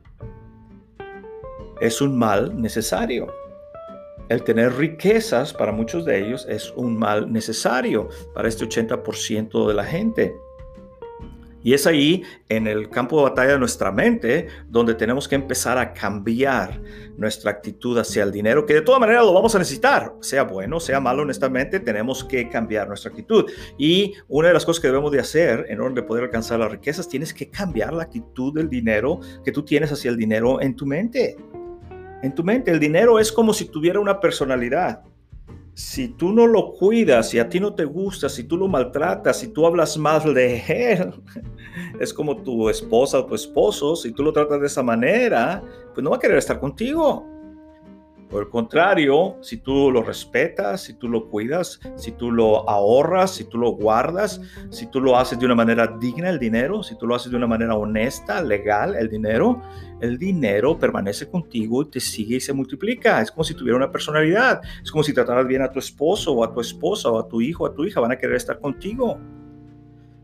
Es 1.80 2.00
un 2.00 2.18
mal 2.18 2.60
necesario. 2.60 3.26
El 4.30 4.42
tener 4.44 4.74
riquezas 4.76 5.54
para 5.54 5.72
muchos 5.72 6.04
de 6.04 6.18
ellos 6.18 6.46
es 6.48 6.72
un 6.76 6.98
mal 6.98 7.32
necesario 7.32 8.08
para 8.34 8.48
este 8.48 8.66
80% 8.66 9.66
de 9.68 9.74
la 9.74 9.84
gente. 9.84 10.34
Y 11.62 11.74
es 11.74 11.86
ahí, 11.86 12.22
en 12.48 12.66
el 12.66 12.88
campo 12.88 13.16
de 13.18 13.30
batalla 13.30 13.52
de 13.52 13.58
nuestra 13.58 13.90
mente, 13.90 14.48
donde 14.68 14.94
tenemos 14.94 15.26
que 15.26 15.34
empezar 15.34 15.76
a 15.76 15.92
cambiar 15.92 16.80
nuestra 17.16 17.50
actitud 17.50 17.98
hacia 17.98 18.22
el 18.22 18.30
dinero, 18.30 18.64
que 18.64 18.74
de 18.74 18.82
todas 18.82 19.00
maneras 19.00 19.24
lo 19.24 19.32
vamos 19.32 19.54
a 19.54 19.58
necesitar, 19.58 20.14
sea 20.20 20.44
bueno, 20.44 20.78
sea 20.78 21.00
malo, 21.00 21.22
honestamente, 21.22 21.80
tenemos 21.80 22.24
que 22.24 22.48
cambiar 22.48 22.86
nuestra 22.86 23.10
actitud. 23.10 23.50
Y 23.76 24.14
una 24.28 24.48
de 24.48 24.54
las 24.54 24.64
cosas 24.64 24.80
que 24.80 24.88
debemos 24.88 25.10
de 25.10 25.20
hacer 25.20 25.66
en 25.68 25.80
orden 25.80 25.96
de 25.96 26.02
poder 26.02 26.24
alcanzar 26.24 26.60
las 26.60 26.70
riquezas, 26.70 27.08
tienes 27.08 27.34
que 27.34 27.50
cambiar 27.50 27.92
la 27.92 28.04
actitud 28.04 28.54
del 28.54 28.68
dinero 28.68 29.20
que 29.44 29.52
tú 29.52 29.64
tienes 29.64 29.90
hacia 29.90 30.10
el 30.10 30.16
dinero 30.16 30.60
en 30.60 30.76
tu 30.76 30.86
mente. 30.86 31.36
En 32.22 32.34
tu 32.34 32.44
mente, 32.44 32.70
el 32.70 32.80
dinero 32.80 33.18
es 33.18 33.30
como 33.32 33.52
si 33.52 33.66
tuviera 33.66 34.00
una 34.00 34.20
personalidad 34.20 35.02
si 35.78 36.08
tú 36.08 36.32
no 36.32 36.48
lo 36.48 36.72
cuidas, 36.72 37.30
si 37.30 37.38
a 37.38 37.48
ti 37.48 37.60
no 37.60 37.72
te 37.72 37.84
gusta, 37.84 38.28
si 38.28 38.42
tú 38.42 38.56
lo 38.56 38.66
maltratas, 38.66 39.38
si 39.38 39.52
tú 39.52 39.64
hablas 39.64 39.96
mal 39.96 40.34
de 40.34 40.60
él, 40.66 41.12
es 42.00 42.12
como 42.12 42.42
tu 42.42 42.68
esposa 42.68 43.20
o 43.20 43.26
tu 43.26 43.36
esposo, 43.36 43.94
si 43.94 44.10
tú 44.10 44.24
lo 44.24 44.32
tratas 44.32 44.60
de 44.60 44.66
esa 44.66 44.82
manera, 44.82 45.62
pues 45.94 46.02
no 46.02 46.10
va 46.10 46.16
a 46.16 46.18
querer 46.18 46.38
estar 46.38 46.58
contigo. 46.58 47.24
Por 48.28 48.42
el 48.42 48.48
contrario, 48.48 49.36
si 49.40 49.58
tú 49.58 49.92
lo 49.92 50.02
respetas, 50.02 50.82
si 50.82 50.94
tú 50.94 51.08
lo 51.08 51.30
cuidas, 51.30 51.78
si 51.94 52.10
tú 52.10 52.32
lo 52.32 52.68
ahorras, 52.68 53.36
si 53.36 53.44
tú 53.44 53.56
lo 53.56 53.70
guardas, 53.70 54.40
si 54.70 54.86
tú 54.88 55.00
lo 55.00 55.16
haces 55.16 55.38
de 55.38 55.46
una 55.46 55.54
manera 55.54 55.96
digna 56.00 56.28
el 56.28 56.40
dinero, 56.40 56.82
si 56.82 56.98
tú 56.98 57.06
lo 57.06 57.14
haces 57.14 57.30
de 57.30 57.36
una 57.36 57.46
manera 57.46 57.76
honesta, 57.76 58.42
legal 58.42 58.96
el 58.96 59.08
dinero, 59.08 59.62
el 60.00 60.18
dinero 60.18 60.78
permanece 60.78 61.28
contigo 61.28 61.82
y 61.82 61.90
te 61.90 62.00
sigue 62.00 62.36
y 62.36 62.40
se 62.40 62.52
multiplica. 62.52 63.20
Es 63.20 63.30
como 63.30 63.44
si 63.44 63.54
tuviera 63.54 63.76
una 63.76 63.90
personalidad. 63.90 64.60
Es 64.82 64.90
como 64.90 65.02
si 65.02 65.12
trataras 65.12 65.46
bien 65.46 65.62
a 65.62 65.70
tu 65.70 65.78
esposo 65.78 66.32
o 66.32 66.44
a 66.44 66.52
tu 66.52 66.60
esposa 66.60 67.10
o 67.10 67.18
a 67.18 67.28
tu 67.28 67.40
hijo 67.40 67.64
o 67.64 67.66
a 67.66 67.74
tu 67.74 67.84
hija. 67.84 68.00
Van 68.00 68.12
a 68.12 68.18
querer 68.18 68.36
estar 68.36 68.60
contigo. 68.60 69.18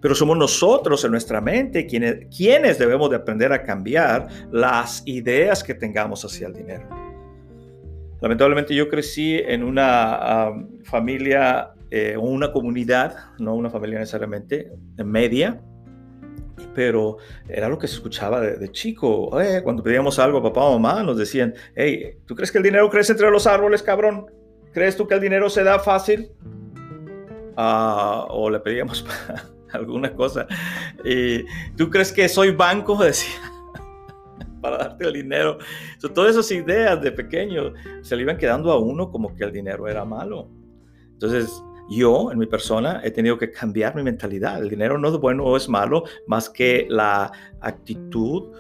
Pero 0.01 0.15
somos 0.15 0.37
nosotros 0.37 1.05
en 1.05 1.13
nuestra 1.13 1.41
mente 1.41 1.87
quienes, 1.87 2.79
debemos 2.79 3.09
de 3.11 3.17
aprender 3.17 3.53
a 3.53 3.63
cambiar 3.63 4.29
las 4.53 5.03
ideas 5.07 5.65
que 5.65 5.75
tengamos 5.75 6.25
hacia 6.25 6.47
el 6.47 6.53
dinero. 6.53 6.89
Lamentablemente 8.21 8.75
yo 8.75 8.89
crecí 8.89 9.37
en 9.37 9.63
una 9.63 10.53
familia 10.85 11.75
eh, 11.91 12.17
una 12.17 12.51
comunidad, 12.51 13.15
no 13.39 13.55
una 13.55 13.71
familia 13.71 14.01
necesariamente, 14.01 14.73
media, 15.05 15.63
pero 16.75 17.19
era 17.49 17.69
lo 17.69 17.79
que 17.79 17.89
se 17.89 17.95
escuchaba 17.95 18.41
de, 18.41 18.71
chico. 18.71 19.31
cuando 19.63 19.83
pedíamos 19.83 20.19
algo 20.19 20.43
papá 20.43 20.63
o 20.65 20.79
mamá, 20.79 21.03
nos 21.03 21.17
decían, 21.17 21.55
hey, 21.75 22.19
¿tú 22.27 22.35
crees 22.35 22.51
que 22.51 22.59
el 22.59 22.65
dinero 22.65 22.89
crece 22.91 23.13
entre 23.13 23.31
los 23.31 23.47
árboles, 23.47 23.83
cabrón? 23.83 24.27
¿Crees 24.73 24.97
tú 24.97 25.07
que 25.07 25.15
el 25.15 25.21
dinero 25.21 25.49
se 25.51 25.63
da 25.63 25.79
fácil? 25.79 26.31
Ah, 27.57 28.27
o 28.31 28.51
le 28.51 28.61
pedíamos 28.61 29.05
alguna 29.73 30.13
cosa. 30.15 30.47
Y, 31.05 31.45
¿Tú 31.77 31.91
crees 31.91 32.13
que 32.13 32.29
soy 32.29 32.51
banco? 32.51 32.97
Decía, 33.05 33.41
para 34.61 34.79
darte 34.79 35.05
el 35.05 35.13
dinero. 35.13 35.59
todas 36.15 36.33
esas 36.33 36.51
ideas 36.51 37.01
de 37.03 37.13
pequeño 37.13 37.75
se 38.03 38.17
le 38.17 38.23
iban 38.23 38.39
quedando 38.39 38.73
a 38.73 38.79
uno 38.79 39.11
como 39.11 39.37
que 39.37 39.45
el 39.45 39.53
dinero 39.53 39.87
era 39.87 40.05
malo. 40.05 40.49
Entonces, 41.13 41.63
yo, 41.91 42.33
en 42.33 42.39
mi 42.39 42.47
persona, 42.47 43.01
he 43.05 43.11
tenido 43.11 43.39
que 43.39 43.51
cambiar 43.51 43.95
mi 43.95 44.03
mentalidad. 44.03 44.61
El 44.61 44.71
dinero 44.71 44.99
no 44.99 45.09
es 45.09 45.19
bueno 45.19 45.45
o 45.45 45.57
es 45.57 45.69
malo, 45.69 46.05
más 46.27 46.49
que 46.49 46.87
la 46.89 47.31
actitud 47.61 48.53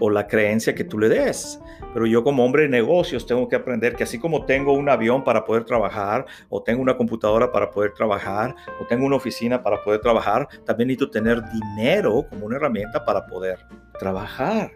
o 0.00 0.10
la 0.10 0.26
creencia 0.26 0.74
que 0.74 0.84
tú 0.84 0.98
le 0.98 1.08
des. 1.08 1.60
Pero 1.92 2.06
yo 2.06 2.24
como 2.24 2.44
hombre 2.44 2.62
de 2.62 2.68
negocios 2.68 3.26
tengo 3.26 3.48
que 3.48 3.56
aprender 3.56 3.94
que 3.94 4.04
así 4.04 4.18
como 4.18 4.44
tengo 4.44 4.72
un 4.72 4.88
avión 4.88 5.22
para 5.22 5.44
poder 5.44 5.64
trabajar, 5.64 6.26
o 6.48 6.62
tengo 6.62 6.82
una 6.82 6.96
computadora 6.96 7.52
para 7.52 7.70
poder 7.70 7.92
trabajar, 7.92 8.54
o 8.80 8.86
tengo 8.86 9.06
una 9.06 9.16
oficina 9.16 9.62
para 9.62 9.82
poder 9.82 10.00
trabajar, 10.00 10.48
también 10.64 10.88
necesito 10.88 11.10
tener 11.10 11.42
dinero 11.50 12.26
como 12.28 12.46
una 12.46 12.56
herramienta 12.56 13.04
para 13.04 13.24
poder 13.26 13.58
trabajar. 13.98 14.72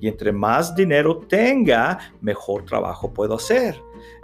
Y 0.00 0.08
entre 0.08 0.32
más 0.32 0.74
dinero 0.74 1.18
tenga, 1.28 1.98
mejor 2.20 2.64
trabajo 2.64 3.12
puedo 3.12 3.36
hacer. 3.36 3.76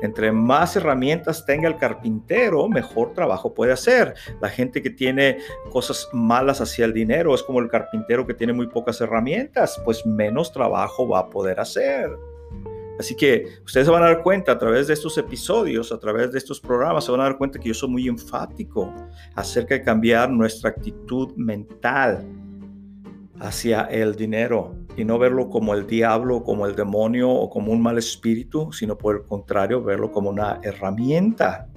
Entre 0.02 0.32
más 0.32 0.76
herramientas 0.76 1.44
tenga 1.46 1.68
el 1.68 1.76
carpintero, 1.76 2.68
mejor 2.68 3.12
trabajo 3.12 3.54
puede 3.54 3.72
hacer. 3.72 4.14
La 4.40 4.48
gente 4.48 4.82
que 4.82 4.90
tiene 4.90 5.38
cosas 5.70 6.08
malas 6.12 6.60
hacia 6.60 6.84
el 6.84 6.92
dinero 6.92 7.34
es 7.34 7.42
como 7.42 7.60
el 7.60 7.68
carpintero 7.68 8.26
que 8.26 8.34
tiene 8.34 8.52
muy 8.52 8.66
pocas 8.66 9.00
herramientas, 9.00 9.80
pues 9.84 10.04
menos 10.06 10.52
trabajo 10.52 11.08
va 11.08 11.20
a 11.20 11.30
poder 11.30 11.60
hacer. 11.60 12.10
Así 12.98 13.16
que 13.16 13.46
ustedes 13.64 13.86
se 13.86 13.92
van 13.92 14.04
a 14.04 14.06
dar 14.06 14.22
cuenta 14.22 14.52
a 14.52 14.58
través 14.58 14.86
de 14.86 14.94
estos 14.94 15.18
episodios, 15.18 15.90
a 15.90 15.98
través 15.98 16.30
de 16.30 16.38
estos 16.38 16.60
programas, 16.60 17.04
se 17.04 17.10
van 17.10 17.20
a 17.22 17.24
dar 17.24 17.36
cuenta 17.36 17.58
que 17.58 17.68
yo 17.68 17.74
soy 17.74 17.88
muy 17.88 18.06
enfático 18.06 18.92
acerca 19.34 19.74
de 19.74 19.82
cambiar 19.82 20.30
nuestra 20.30 20.70
actitud 20.70 21.34
mental 21.36 22.24
hacia 23.40 23.82
el 23.82 24.14
dinero 24.14 24.76
y 24.96 25.04
no 25.04 25.18
verlo 25.18 25.48
como 25.48 25.74
el 25.74 25.86
diablo, 25.86 26.42
como 26.42 26.66
el 26.66 26.74
demonio 26.74 27.30
o 27.30 27.50
como 27.50 27.72
un 27.72 27.82
mal 27.82 27.98
espíritu, 27.98 28.72
sino 28.72 28.96
por 28.96 29.16
el 29.16 29.22
contrario, 29.22 29.82
verlo 29.82 30.10
como 30.10 30.30
una 30.30 30.60
herramienta. 30.62 31.68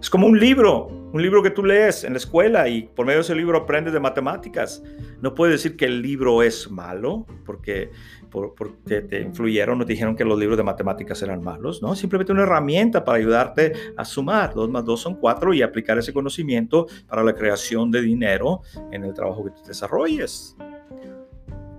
Es 0.00 0.08
como 0.10 0.28
un 0.28 0.38
libro, 0.38 0.86
un 1.12 1.20
libro 1.20 1.42
que 1.42 1.50
tú 1.50 1.64
lees 1.64 2.04
en 2.04 2.12
la 2.12 2.18
escuela 2.18 2.68
y 2.68 2.82
por 2.82 3.04
medio 3.04 3.18
de 3.18 3.22
ese 3.22 3.34
libro 3.34 3.58
aprendes 3.58 3.92
de 3.92 3.98
matemáticas. 3.98 4.80
No 5.20 5.34
puedes 5.34 5.60
decir 5.60 5.76
que 5.76 5.86
el 5.86 6.02
libro 6.02 6.40
es 6.40 6.70
malo 6.70 7.26
porque, 7.44 7.90
porque 8.30 9.00
te 9.00 9.22
influyeron 9.22 9.80
o 9.80 9.84
te 9.84 9.94
dijeron 9.94 10.14
que 10.14 10.24
los 10.24 10.38
libros 10.38 10.56
de 10.56 10.62
matemáticas 10.62 11.20
eran 11.22 11.42
malos, 11.42 11.82
¿no? 11.82 11.96
Simplemente 11.96 12.30
una 12.30 12.42
herramienta 12.42 13.04
para 13.04 13.18
ayudarte 13.18 13.72
a 13.96 14.04
sumar. 14.04 14.54
Dos 14.54 14.70
más 14.70 14.84
dos 14.84 15.00
son 15.00 15.16
cuatro 15.16 15.52
y 15.52 15.62
aplicar 15.62 15.98
ese 15.98 16.12
conocimiento 16.12 16.86
para 17.08 17.24
la 17.24 17.34
creación 17.34 17.90
de 17.90 18.00
dinero 18.00 18.60
en 18.92 19.02
el 19.02 19.12
trabajo 19.14 19.44
que 19.46 19.50
tú 19.50 19.62
desarrolles. 19.66 20.56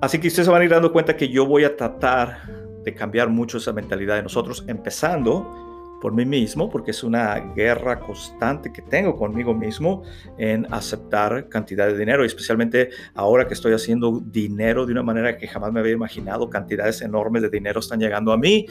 Así 0.02 0.18
que 0.20 0.30
ustedes 0.30 0.46
se 0.46 0.52
van 0.52 0.62
a 0.62 0.66
ir 0.66 0.72
dando 0.72 0.94
cuenta 0.94 1.18
que 1.18 1.28
yo 1.28 1.46
voy 1.46 1.66
a 1.66 1.76
tratar 1.76 2.48
de 2.84 2.94
cambiar 2.94 3.28
mucho 3.30 3.58
esa 3.58 3.74
mentalidad 3.74 4.16
de 4.16 4.24
nosotros, 4.24 4.64
empezando 4.68 5.98
por 6.02 6.14
mí 6.14 6.26
mismo, 6.26 6.70
porque 6.70 6.92
es 6.92 7.04
una 7.04 7.36
guerra 7.54 8.00
constante 8.00 8.72
que 8.72 8.82
tengo 8.82 9.18
conmigo 9.18 9.54
mismo 9.54 10.04
en 10.38 10.66
aceptar 10.74 11.50
cantidad 11.50 11.88
de 11.88 11.98
dinero, 11.98 12.24
y 12.24 12.28
especialmente 12.28 12.92
ahora 13.14 13.46
que 13.46 13.54
estoy 13.54 13.74
haciendo 13.74 14.22
dinero 14.26 14.86
de 14.86 14.94
una 14.94 15.04
manera 15.04 15.38
que 15.38 15.48
jamás 15.48 15.74
me 15.74 15.82
había 15.82 15.92
imaginado, 15.92 16.50
cantidades 16.50 17.02
enormes 17.02 17.42
de 17.42 17.50
dinero 17.50 17.82
están 17.82 18.00
llegando 18.00 18.32
a 18.32 18.38
mí. 18.38 18.68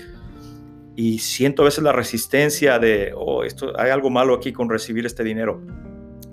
Y 0.97 1.19
siento 1.19 1.63
a 1.63 1.67
veces 1.67 1.85
la 1.85 1.93
resistencia 1.93 2.79
de, 2.79 3.13
oh, 3.15 3.45
esto, 3.45 3.79
hay 3.79 3.91
algo 3.91 4.11
malo 4.11 4.35
aquí 4.35 4.53
con 4.53 4.69
recibir 4.69 5.07
este 5.07 5.23
dinero. 5.23 5.61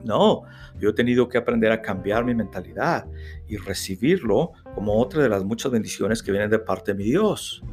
No, 0.05 0.43
yo 0.79 0.89
he 0.89 0.93
tenido 0.93 1.27
que 1.27 1.37
aprender 1.37 1.71
a 1.71 1.81
cambiar 1.81 2.23
mi 2.23 2.35
mentalidad 2.35 3.07
y 3.47 3.57
recibirlo 3.57 4.51
como 4.75 4.99
otra 4.99 5.23
de 5.23 5.29
las 5.29 5.43
muchas 5.43 5.71
bendiciones 5.71 6.21
que 6.21 6.31
vienen 6.31 6.49
de 6.49 6.59
parte 6.59 6.93
de 6.93 6.97
mi 6.97 7.03
Dios. 7.05 7.63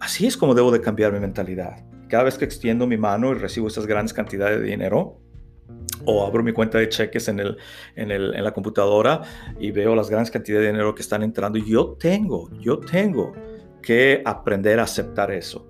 Así 0.00 0.26
es 0.26 0.36
como 0.36 0.54
debo 0.54 0.70
de 0.70 0.80
cambiar 0.80 1.12
mi 1.12 1.20
mentalidad. 1.20 1.84
Cada 2.08 2.24
vez 2.24 2.36
que 2.36 2.44
extiendo 2.44 2.86
mi 2.86 2.96
mano 2.96 3.30
y 3.30 3.34
recibo 3.34 3.68
esas 3.68 3.86
grandes 3.86 4.12
cantidades 4.12 4.60
de 4.60 4.66
dinero, 4.66 5.20
o 6.04 6.26
abro 6.26 6.42
mi 6.42 6.52
cuenta 6.52 6.78
de 6.78 6.88
cheques 6.88 7.28
en, 7.28 7.40
el, 7.40 7.56
en, 7.94 8.10
el, 8.10 8.34
en 8.34 8.42
la 8.42 8.52
computadora 8.52 9.20
y 9.58 9.70
veo 9.70 9.94
las 9.94 10.10
grandes 10.10 10.30
cantidades 10.30 10.64
de 10.64 10.72
dinero 10.72 10.94
que 10.94 11.02
están 11.02 11.22
entrando, 11.22 11.58
yo 11.58 11.96
tengo, 11.98 12.50
yo 12.58 12.80
tengo 12.80 13.32
que 13.82 14.22
aprender 14.24 14.80
a 14.80 14.84
aceptar 14.84 15.30
eso. 15.30 15.69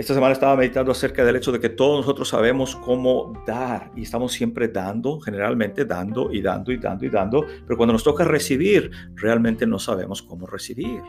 Esta 0.00 0.14
semana 0.14 0.32
estaba 0.32 0.56
meditando 0.56 0.92
acerca 0.92 1.26
del 1.26 1.36
hecho 1.36 1.52
de 1.52 1.60
que 1.60 1.68
todos 1.68 1.98
nosotros 1.98 2.26
sabemos 2.26 2.74
cómo 2.74 3.34
dar 3.46 3.92
y 3.94 4.04
estamos 4.04 4.32
siempre 4.32 4.68
dando, 4.68 5.20
generalmente 5.20 5.84
dando 5.84 6.32
y 6.32 6.40
dando 6.40 6.72
y 6.72 6.78
dando 6.78 7.04
y 7.04 7.10
dando, 7.10 7.46
pero 7.66 7.76
cuando 7.76 7.92
nos 7.92 8.02
toca 8.02 8.24
recibir, 8.24 8.90
realmente 9.14 9.66
no 9.66 9.78
sabemos 9.78 10.22
cómo 10.22 10.46
recibir. 10.46 11.02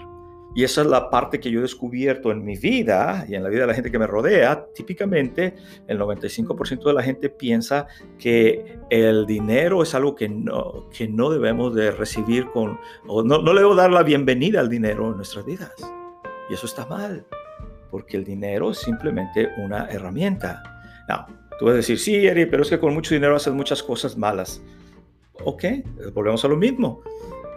Y 0.55 0.65
esa 0.65 0.81
es 0.81 0.87
la 0.87 1.09
parte 1.09 1.39
que 1.39 1.49
yo 1.49 1.59
he 1.59 1.61
descubierto 1.61 2.33
en 2.33 2.43
mi 2.43 2.57
vida 2.57 3.25
y 3.29 3.35
en 3.35 3.43
la 3.43 3.49
vida 3.49 3.61
de 3.61 3.67
la 3.67 3.73
gente 3.75 3.91
que 3.91 3.97
me 3.97 4.07
rodea. 4.07 4.65
Típicamente, 4.75 5.55
el 5.87 5.97
95% 5.97 6.83
de 6.83 6.93
la 6.93 7.01
gente 7.01 7.29
piensa 7.29 7.87
que 8.19 8.77
el 8.89 9.25
dinero 9.25 9.83
es 9.83 9.95
algo 9.95 10.15
que 10.15 10.27
no, 10.27 10.89
que 10.89 11.07
no 11.07 11.29
debemos 11.29 11.73
de 11.73 11.91
recibir 11.91 12.47
con, 12.47 12.77
o 13.07 13.23
no, 13.23 13.41
no 13.41 13.53
le 13.53 13.61
debo 13.61 13.73
dar 13.73 13.89
la 13.89 14.03
bienvenida 14.03 14.59
al 14.59 14.67
dinero 14.67 15.11
en 15.11 15.15
nuestras 15.15 15.45
vidas. 15.45 15.71
Y 16.49 16.55
eso 16.55 16.65
está 16.65 16.85
mal 16.85 17.25
porque 17.91 18.17
el 18.17 18.23
dinero 18.23 18.71
es 18.71 18.79
simplemente 18.79 19.49
una 19.57 19.87
herramienta. 19.87 20.63
No, 21.07 21.25
tú 21.59 21.65
vas 21.65 21.73
a 21.73 21.77
decir, 21.77 21.99
sí, 21.99 22.25
Eri, 22.25 22.45
pero 22.45 22.63
es 22.63 22.69
que 22.69 22.79
con 22.79 22.93
mucho 22.93 23.13
dinero 23.13 23.35
haces 23.35 23.53
muchas 23.53 23.83
cosas 23.83 24.17
malas. 24.17 24.61
Ok, 25.43 25.65
volvemos 26.13 26.43
a 26.45 26.47
lo 26.47 26.55
mismo. 26.55 27.01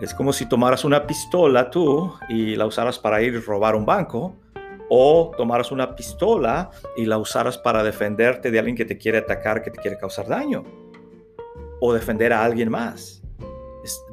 Es 0.00 0.12
como 0.12 0.32
si 0.32 0.46
tomaras 0.46 0.84
una 0.84 1.06
pistola 1.06 1.70
tú 1.70 2.12
y 2.28 2.56
la 2.56 2.66
usaras 2.66 2.98
para 2.98 3.22
ir 3.22 3.36
a 3.36 3.40
robar 3.40 3.76
un 3.76 3.86
banco, 3.86 4.36
o 4.88 5.32
tomaras 5.36 5.72
una 5.72 5.94
pistola 5.94 6.70
y 6.96 7.06
la 7.06 7.18
usaras 7.18 7.56
para 7.56 7.82
defenderte 7.82 8.50
de 8.50 8.58
alguien 8.58 8.76
que 8.76 8.84
te 8.84 8.98
quiere 8.98 9.18
atacar, 9.18 9.62
que 9.62 9.70
te 9.70 9.80
quiere 9.80 9.96
causar 9.96 10.26
daño, 10.26 10.64
o 11.80 11.92
defender 11.92 12.32
a 12.32 12.44
alguien 12.44 12.70
más. 12.70 13.22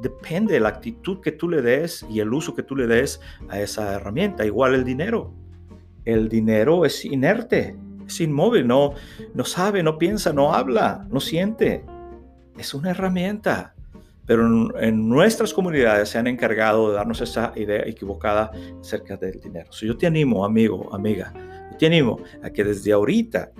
depende 0.00 0.54
de 0.54 0.60
la 0.60 0.68
actitud 0.68 1.20
que 1.20 1.32
tú 1.32 1.48
le 1.48 1.62
des 1.62 2.04
y 2.10 2.20
el 2.20 2.32
uso 2.32 2.54
que 2.54 2.62
tú 2.62 2.76
le 2.76 2.86
des 2.86 3.20
a 3.48 3.60
esa 3.60 3.94
herramienta. 3.94 4.44
Igual 4.44 4.74
el 4.74 4.84
dinero 4.84 5.32
el 6.04 6.28
dinero 6.28 6.84
es 6.84 7.04
inerte, 7.04 7.76
es 8.06 8.20
inmóvil, 8.20 8.66
no, 8.66 8.94
no 9.34 9.44
sabe, 9.44 9.82
no 9.82 9.98
piensa, 9.98 10.32
no 10.32 10.52
habla, 10.52 11.06
no 11.10 11.20
siente. 11.20 11.84
Es 12.58 12.74
una 12.74 12.90
herramienta. 12.90 13.74
Pero 14.26 14.78
en, 14.78 15.08
nuestras 15.08 15.52
comunidades 15.52 16.10
se 16.10 16.18
han 16.18 16.26
encargado 16.26 16.90
de 16.90 16.94
darnos 16.94 17.20
esa 17.20 17.52
idea 17.56 17.82
equivocada 17.86 18.52
acerca 18.80 19.16
del 19.16 19.40
dinero. 19.40 19.70
yo 19.72 19.96
te 19.96 20.06
animo, 20.06 20.44
amigo, 20.44 20.94
amiga, 20.94 21.32
te 21.78 21.86
animo 21.86 22.20
a 22.42 22.50
que 22.50 22.62
desde 22.62 22.92
ahorita, 22.92 23.50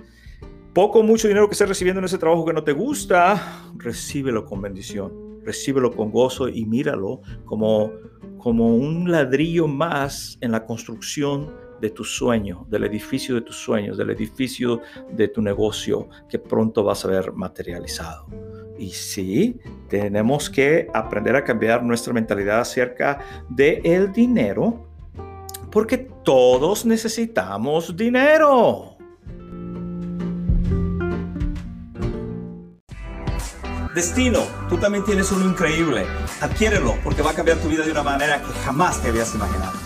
poco 0.73 0.99
o 0.99 1.03
mucho 1.03 1.27
dinero 1.27 1.47
que 1.47 1.53
estés 1.53 1.67
recibiendo 1.67 1.99
en 1.99 2.05
ese 2.05 2.17
trabajo 2.17 2.45
que 2.45 2.53
no 2.53 2.63
te 2.63 2.71
gusta, 2.71 3.71
recíbelo 3.75 4.45
con 4.45 4.61
bendición, 4.61 5.41
recíbelo 5.43 5.91
con 5.91 6.11
gozo 6.11 6.47
y 6.47 6.65
míralo 6.65 7.21
como, 7.43 7.91
como 8.37 8.75
un 8.75 9.11
ladrillo 9.11 9.67
más 9.67 10.37
en 10.39 10.53
la 10.53 10.65
construcción 10.65 11.53
de 11.83 11.89
tu 11.89 12.05
sueño, 12.05 12.65
del 12.69 12.85
edificio 12.85 13.35
de 13.35 13.41
tus 13.41 13.57
sueños, 13.57 13.97
del 13.97 14.09
edificio 14.09 14.79
de 15.11 15.27
tu 15.27 15.41
negocio 15.41 16.07
que 16.29 16.39
pronto 16.39 16.81
vas 16.81 17.03
a 17.03 17.09
ver 17.09 17.33
materializado. 17.33 18.25
Y 18.79 18.91
sí, 18.91 19.59
tenemos 19.89 20.49
que 20.49 20.87
aprender 20.93 21.35
a 21.35 21.43
cambiar 21.43 21.83
nuestra 21.83 22.13
mentalidad 22.13 22.61
acerca 22.61 23.19
del 23.49 23.85
el 23.85 24.13
dinero, 24.13 24.87
porque 25.69 25.97
todos 25.97 26.85
necesitamos 26.85 27.97
dinero. 27.97 28.95
Destino, 33.93 34.39
tú 34.69 34.77
también 34.77 35.03
tienes 35.03 35.33
uno 35.33 35.49
increíble. 35.49 36.05
Adquiérelo 36.39 36.95
porque 37.03 37.21
va 37.21 37.31
a 37.31 37.33
cambiar 37.33 37.57
tu 37.57 37.67
vida 37.67 37.83
de 37.83 37.91
una 37.91 38.03
manera 38.03 38.41
que 38.41 38.53
jamás 38.63 39.01
te 39.01 39.09
habías 39.09 39.35
imaginado. 39.35 39.82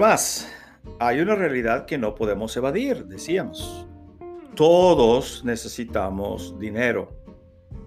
Además, 0.00 0.50
hay 0.98 1.20
una 1.20 1.34
realidad 1.34 1.84
que 1.84 1.98
no 1.98 2.14
podemos 2.14 2.56
evadir, 2.56 3.04
decíamos. 3.04 3.86
Todos 4.56 5.44
necesitamos 5.44 6.58
dinero. 6.58 7.12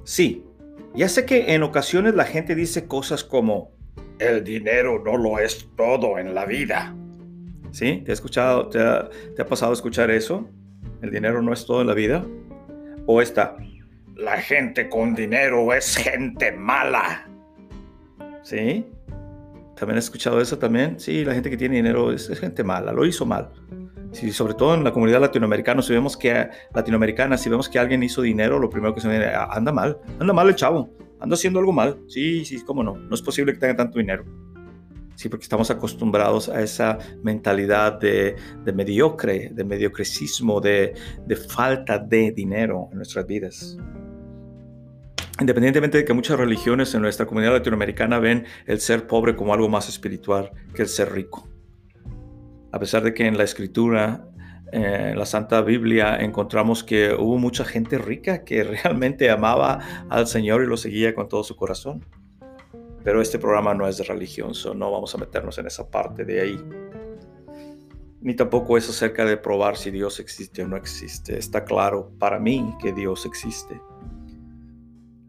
Sí, 0.04 0.46
ya 0.94 1.10
sé 1.10 1.26
que 1.26 1.56
en 1.56 1.64
ocasiones 1.64 2.14
la 2.14 2.26
gente 2.26 2.54
dice 2.54 2.86
cosas 2.86 3.24
como, 3.24 3.72
el 4.20 4.44
dinero 4.44 5.02
no 5.04 5.18
lo 5.18 5.40
es 5.40 5.68
todo 5.76 6.20
en 6.20 6.36
la 6.36 6.46
vida. 6.46 6.96
¿Sí? 7.72 8.04
¿Te 8.06 8.12
ha 8.12 8.14
escuchado, 8.14 8.70
te 8.70 8.80
ha, 8.80 9.46
pasado 9.48 9.74
escuchar 9.74 10.12
eso? 10.12 10.48
¿El 11.02 11.10
dinero 11.10 11.42
no 11.42 11.52
es 11.52 11.66
todo 11.66 11.82
en 11.82 11.88
la 11.88 11.96
vida? 11.96 12.24
¿O 13.08 13.24
esta? 13.24 13.58
La 14.16 14.38
gente 14.38 14.88
con 14.88 15.16
dinero 15.16 15.74
es 15.74 15.96
gente 15.96 16.52
mala. 16.52 17.28
¿Sí? 18.44 18.86
¿También 19.76 19.98
has 19.98 20.06
escuchado 20.06 20.40
eso 20.40 20.58
también? 20.58 21.00
Sí, 21.00 21.26
la 21.26 21.34
gente 21.34 21.50
que 21.50 21.58
tiene 21.58 21.76
dinero 21.78 22.12
es, 22.12 22.28
gente 22.40 22.64
mala, 22.64 22.92
lo 22.92 23.06
hizo 23.06 23.26
mal. 23.26 23.50
Sí, 24.12 24.32
sobre 24.32 24.54
todo 24.54 24.76
en 24.76 24.84
la 24.84 24.94
comunidad 24.94 25.22
latinoamericana, 25.22 25.82
si 25.82 25.94
vemos 25.94 26.16
que 26.16 26.50
latinoamericana, 26.74 27.38
si 27.38 27.50
vemos 27.50 27.68
que 27.68 27.80
alguien 27.80 28.04
hizo 28.04 28.22
dinero, 28.22 28.60
lo 28.60 28.70
primero 28.70 28.94
que 28.94 29.02
se 29.02 29.08
ve, 29.08 29.26
ah, 29.26 29.50
anda 29.52 29.72
mal, 29.72 29.98
anda 30.20 30.34
mal 30.34 30.48
el 30.48 30.56
chavo, 30.56 30.90
anda 31.20 31.34
haciendo 31.34 31.60
algo 31.60 31.74
mal. 31.74 32.00
Sí, 32.08 32.46
sí, 32.46 32.64
cómo 32.64 32.84
no, 32.84 32.96
no 32.96 33.16
es 33.16 33.22
posible 33.22 33.54
que 33.54 33.60
tenga 33.60 33.76
tanto 33.76 33.98
dinero. 33.98 34.24
Sí, 35.16 35.30
porque 35.30 35.44
estamos 35.44 35.70
acostumbrados 35.70 36.50
a 36.50 36.62
esa 36.62 36.98
mentalidad 37.24 38.00
de, 38.00 38.36
mediocre, 38.74 39.50
de 39.54 39.64
mediocrecismo, 39.64 40.60
de, 40.60 40.94
de 41.26 41.36
falta 41.36 42.00
de 42.00 42.32
dinero 42.32 42.90
en 42.92 42.98
nuestras 42.98 43.26
vidas. 43.26 43.78
Independientemente 45.40 45.98
de 45.98 46.06
que 46.06 46.14
muchas 46.14 46.38
religiones 46.38 46.94
en 46.94 47.02
nuestra 47.02 47.26
comunidad 47.26 47.54
latinoamericana 47.54 48.20
ven 48.20 48.46
el 48.68 48.80
ser 48.80 49.08
pobre 49.08 49.36
como 49.36 49.54
algo 49.54 49.68
más 49.68 49.90
espiritual 49.90 50.52
que 50.76 50.84
el 50.84 50.88
ser 50.88 51.12
rico. 51.12 51.50
A 52.72 52.80
pesar 52.80 53.04
de 53.04 53.14
que 53.14 53.26
en 53.26 53.38
la 53.38 53.44
escritura, 53.44 54.28
eh, 54.72 55.10
en 55.12 55.18
la 55.18 55.26
Santa 55.26 55.62
Biblia, 55.62 56.18
encontramos 56.18 56.84
que 56.84 57.14
hubo 57.14 57.38
mucha 57.40 57.66
gente 57.66 57.98
rica 57.98 58.44
que 58.44 58.64
realmente 58.84 59.30
amaba 59.32 59.80
al 60.10 60.28
Señor 60.28 60.64
y 60.64 60.68
lo 60.68 60.78
seguía 60.78 61.16
con 61.16 61.28
todo 61.28 61.44
su 61.44 61.56
corazón. 61.56 62.06
Pero 63.04 63.22
este 63.22 63.38
programa 63.38 63.74
no 63.74 63.88
es 63.88 63.98
de 63.98 64.04
religión, 64.06 64.54
so 64.54 64.74
no 64.74 64.92
vamos 64.92 65.14
a 65.14 65.18
meternos 65.18 65.58
en 65.58 65.68
esa 65.68 65.90
parte 65.90 66.26
de 66.26 66.42
ahí. 66.42 66.60
Ni 68.22 68.36
tampoco 68.36 68.78
es 68.78 68.88
acerca 68.88 69.26
de 69.26 69.36
probar 69.36 69.78
si 69.78 69.92
Dios 69.92 70.20
existe 70.20 70.64
o 70.64 70.68
no 70.68 70.78
existe. 70.78 71.38
Está 71.38 71.66
claro 71.66 72.12
para 72.18 72.40
mí 72.40 72.74
que 72.82 72.94
Dios 72.94 73.26
existe. 73.26 73.82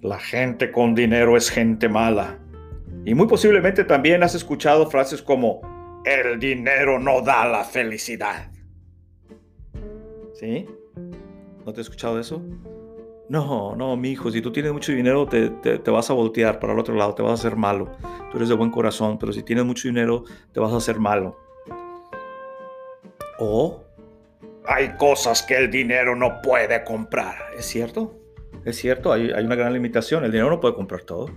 La 0.05 0.19
gente 0.19 0.71
con 0.71 0.95
dinero 0.95 1.35
es 1.35 1.49
gente 1.49 1.88
mala. 1.88 2.38
Y 3.07 3.14
muy 3.14 3.27
posiblemente 3.27 3.85
también 3.85 4.23
has 4.23 4.35
escuchado 4.35 4.90
frases 4.90 5.23
como, 5.23 5.62
el 6.05 6.38
dinero 6.38 6.99
no 6.99 7.23
da 7.23 7.47
la 7.47 7.64
felicidad. 7.64 8.53
¿Sí? 10.35 10.69
¿No 11.64 11.73
te 11.73 11.81
has 11.81 11.87
escuchado 11.87 12.21
eso? 12.21 12.43
No, 13.31 13.75
no, 13.77 13.97
mi 13.97 14.11
hijo, 14.11 14.31
si 14.31 14.43
tú 14.43 14.53
tienes 14.53 14.75
mucho 14.75 14.93
dinero 14.93 15.27
te, 15.27 15.49
te, 15.49 15.90
vas 15.90 16.11
a 16.11 16.12
voltear 16.12 16.61
para 16.61 16.75
el 16.75 16.79
otro 16.79 16.95
lado, 16.95 17.14
te 17.14 17.23
vas 17.23 17.31
a 17.31 17.47
hacer 17.47 17.57
malo. 17.57 17.90
Tú 18.31 18.37
eres 18.37 18.51
de 18.51 18.57
buen 18.57 18.71
corazón, 18.71 19.19
pero 19.19 19.33
si 19.33 19.43
tienes 19.43 19.64
mucho 19.64 19.88
dinero 19.88 20.25
te 20.53 20.61
vas 20.61 20.75
a 20.75 20.77
hacer 20.77 20.99
malo. 20.99 21.38
O 23.38 23.83
hay 24.67 24.99
cosas 24.99 25.43
que 25.43 25.57
el 25.57 25.71
dinero 25.71 26.14
no 26.14 26.43
puede 26.43 26.85
comprar. 26.85 27.37
¿Es 27.57 27.64
cierto? 27.64 28.21
Es 28.64 28.77
cierto, 28.77 29.12
hay, 29.12 29.31
una 29.31 29.55
gran 29.55 29.73
limitación. 29.73 30.25
El 30.25 30.33
dinero 30.33 30.51
no 30.51 30.61
puede 30.61 30.75
comprar 30.75 31.03
todo. 31.03 31.31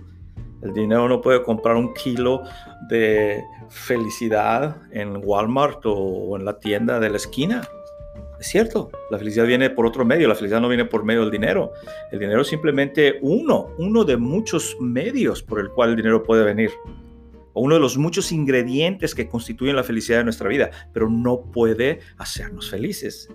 El 0.62 0.72
dinero 0.72 1.08
no 1.08 1.20
puede 1.20 1.42
comprar 1.42 1.76
un 1.76 1.94
kilo 1.94 2.42
de 2.88 3.42
felicidad 3.68 4.76
en 4.90 5.20
Walmart 5.22 5.80
o 5.84 6.36
en 6.36 6.44
la 6.44 6.58
tienda 6.58 6.98
de 6.98 7.10
la 7.10 7.16
esquina. 7.16 7.62
Es 8.40 8.46
cierto, 8.46 8.90
la 9.10 9.18
felicidad 9.18 9.46
viene 9.46 9.68
por 9.68 9.84
otro 9.84 10.04
medio, 10.04 10.28
la 10.28 10.34
felicidad 10.34 10.60
no 10.60 10.68
viene 10.68 10.84
por 10.84 11.04
medio 11.04 11.22
del 11.22 11.30
dinero. 11.30 11.72
El 12.12 12.20
dinero 12.20 12.42
es 12.42 12.48
simplemente 12.48 13.18
uno, 13.20 13.74
uno 13.78 14.04
de 14.04 14.16
muchos 14.16 14.76
medios 14.80 15.42
por 15.42 15.58
el 15.58 15.70
cual 15.70 15.90
el 15.90 15.96
dinero 15.96 16.22
puede 16.22 16.44
venir. 16.44 16.70
O 17.52 17.62
uno 17.62 17.74
de 17.74 17.80
los 17.80 17.98
muchos 17.98 18.30
ingredientes 18.30 19.14
que 19.14 19.28
constituyen 19.28 19.74
la 19.74 19.82
felicidad 19.82 20.18
de 20.18 20.24
nuestra 20.24 20.48
vida, 20.48 20.70
pero 20.92 21.10
no 21.10 21.50
puede 21.50 21.98
hacernos 22.16 22.70
felices. 22.70 23.28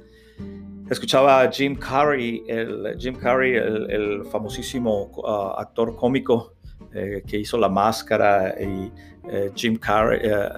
Escuchaba 0.90 1.42
a 1.42 1.52
Jim 1.52 1.76
Carrey, 1.76 2.44
el, 2.48 2.96
Jim 3.00 3.16
Carrey, 3.16 3.56
el, 3.56 4.26
famosísimo 4.26 5.12
uh, 5.16 5.60
actor 5.60 5.96
cómico 5.96 6.54
eh, 6.94 7.24
que 7.26 7.40
hizo 7.40 7.58
La 7.58 7.70
Máscara 7.70 8.54
y 8.62 8.92
eh, 9.30 9.52
Jim 9.56 9.78
Carrey, 9.78 10.20
eh, 10.24 10.50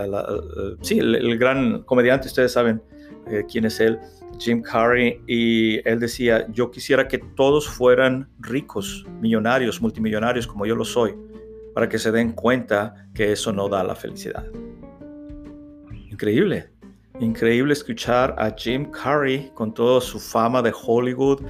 sí, 0.81 0.99
el, 0.99 1.37
gran 1.37 1.83
comediante, 1.83 2.27
ustedes 2.27 2.51
saben 2.51 2.81
quién 3.49 3.65
es 3.65 3.79
él. 3.79 3.97
Jim 4.37 4.61
Carrey 4.61 5.21
y 5.27 5.87
él 5.87 5.99
decía, 5.99 6.45
yo 6.51 6.69
quisiera 6.69 7.07
que 7.07 7.19
todos 7.19 7.69
fueran 7.69 8.27
ricos, 8.39 9.05
millonarios, 9.21 9.81
multimillonarios 9.81 10.45
como 10.45 10.65
yo 10.65 10.75
lo 10.75 10.83
soy, 10.83 11.15
para 11.73 11.87
que 11.87 11.97
se 11.97 12.11
den 12.11 12.33
cuenta 12.33 13.07
que 13.13 13.31
eso 13.31 13.53
no 13.53 13.69
da 13.69 13.83
la 13.83 13.95
felicidad. 13.95 14.45
Increíble, 16.11 16.69
increíble 17.19 17.73
escuchar 17.73 18.35
a 18.37 18.53
Jim 18.55 18.89
Carrey 18.91 19.51
con 19.53 19.73
toda 19.73 20.01
su 20.01 20.19
fama 20.19 20.61
de 20.61 20.73
Hollywood, 20.73 21.41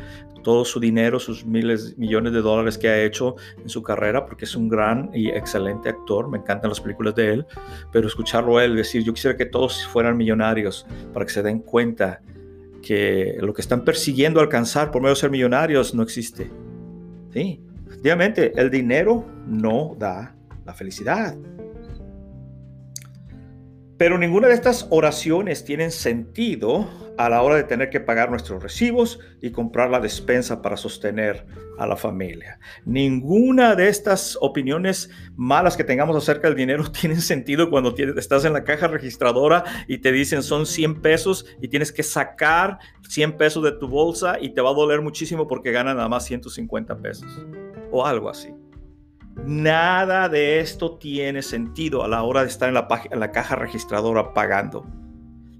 todo 0.45 0.63
su 0.63 0.79
dinero, 0.79 1.19
sus 1.19 1.43
miles, 1.43 1.97
millones 1.97 2.31
de 2.31 2.41
dólares 2.41 2.77
que 2.77 2.87
ha 2.87 3.03
hecho 3.03 3.35
en 3.57 3.67
su 3.67 3.81
carrera, 3.81 4.27
porque 4.27 4.45
es 4.45 4.55
un 4.55 4.69
gran 4.69 5.09
y 5.11 5.29
excelente 5.29 5.89
actor, 5.89 6.29
me 6.29 6.37
encantan 6.37 6.69
las 6.69 6.79
películas 6.79 7.15
de 7.15 7.33
él, 7.33 7.45
pero 7.91 8.07
escucharlo 8.07 8.57
a 8.57 8.63
él 8.63 8.75
decir, 8.75 9.03
yo 9.03 9.11
quisiera 9.11 9.35
que 9.35 9.47
todos 9.47 9.87
fueran 9.87 10.15
millonarios 10.15 10.85
para 11.13 11.25
que 11.25 11.31
se 11.31 11.41
den 11.41 11.59
cuenta 11.59 12.21
que 12.83 13.37
lo 13.39 13.55
que 13.55 13.61
están 13.61 13.83
persiguiendo 13.83 14.39
alcanzar 14.39 14.91
por 14.91 15.01
medio 15.01 15.15
de 15.15 15.21
ser 15.21 15.31
millonarios 15.31 15.95
no 15.95 16.03
existe. 16.03 16.51
Sí, 17.33 17.59
efectivamente, 17.87 18.53
el 18.55 18.69
dinero 18.69 19.25
no 19.47 19.95
da 19.97 20.35
la 20.63 20.75
felicidad. 20.75 21.35
Pero 23.97 24.17
ninguna 24.17 24.49
de 24.49 24.55
estas 24.55 24.87
oraciones 24.89 25.63
tienen 25.63 25.91
sentido 25.91 26.89
a 27.17 27.29
la 27.29 27.41
hora 27.41 27.55
de 27.55 27.63
tener 27.63 27.89
que 27.89 28.01
pagar 28.01 28.29
nuestros 28.29 28.61
recibos 28.61 29.19
y 29.41 29.51
comprar 29.51 29.89
la 29.89 30.01
despensa 30.01 30.61
para 30.61 30.75
sostener 30.75 31.45
a 31.77 31.87
la 31.87 31.95
familia. 31.95 32.59
Ninguna 32.83 33.75
de 33.75 33.87
estas 33.87 34.37
opiniones 34.41 35.09
malas 35.37 35.77
que 35.77 35.85
tengamos 35.85 36.15
acerca 36.17 36.49
del 36.49 36.57
dinero 36.57 36.91
tienen 36.91 37.21
sentido 37.21 37.69
cuando 37.69 37.95
estás 38.17 38.43
en 38.43 38.51
la 38.51 38.65
caja 38.65 38.87
registradora 38.87 39.63
y 39.87 39.99
te 39.99 40.11
dicen 40.11 40.43
son 40.43 40.65
100 40.65 41.01
pesos 41.01 41.45
y 41.61 41.69
tienes 41.69 41.93
que 41.93 42.03
sacar 42.03 42.79
100 43.07 43.37
pesos 43.37 43.63
de 43.63 43.71
tu 43.71 43.87
bolsa 43.87 44.37
y 44.41 44.49
te 44.49 44.61
va 44.61 44.71
a 44.71 44.73
doler 44.73 45.01
muchísimo 45.01 45.47
porque 45.47 45.71
ganan 45.71 45.95
nada 45.95 46.09
más 46.09 46.25
150 46.25 46.97
pesos 46.97 47.45
o 47.91 48.05
algo 48.05 48.29
así. 48.29 48.53
Nada 49.43 50.29
de 50.29 50.59
esto 50.59 50.97
tiene 50.97 51.41
sentido 51.41 52.03
a 52.03 52.07
la 52.07 52.23
hora 52.23 52.41
de 52.41 52.47
estar 52.47 52.69
en 52.69 53.19
la, 53.19 53.31
caja 53.31 53.55
registradora 53.55 54.33
pagando. 54.33 54.85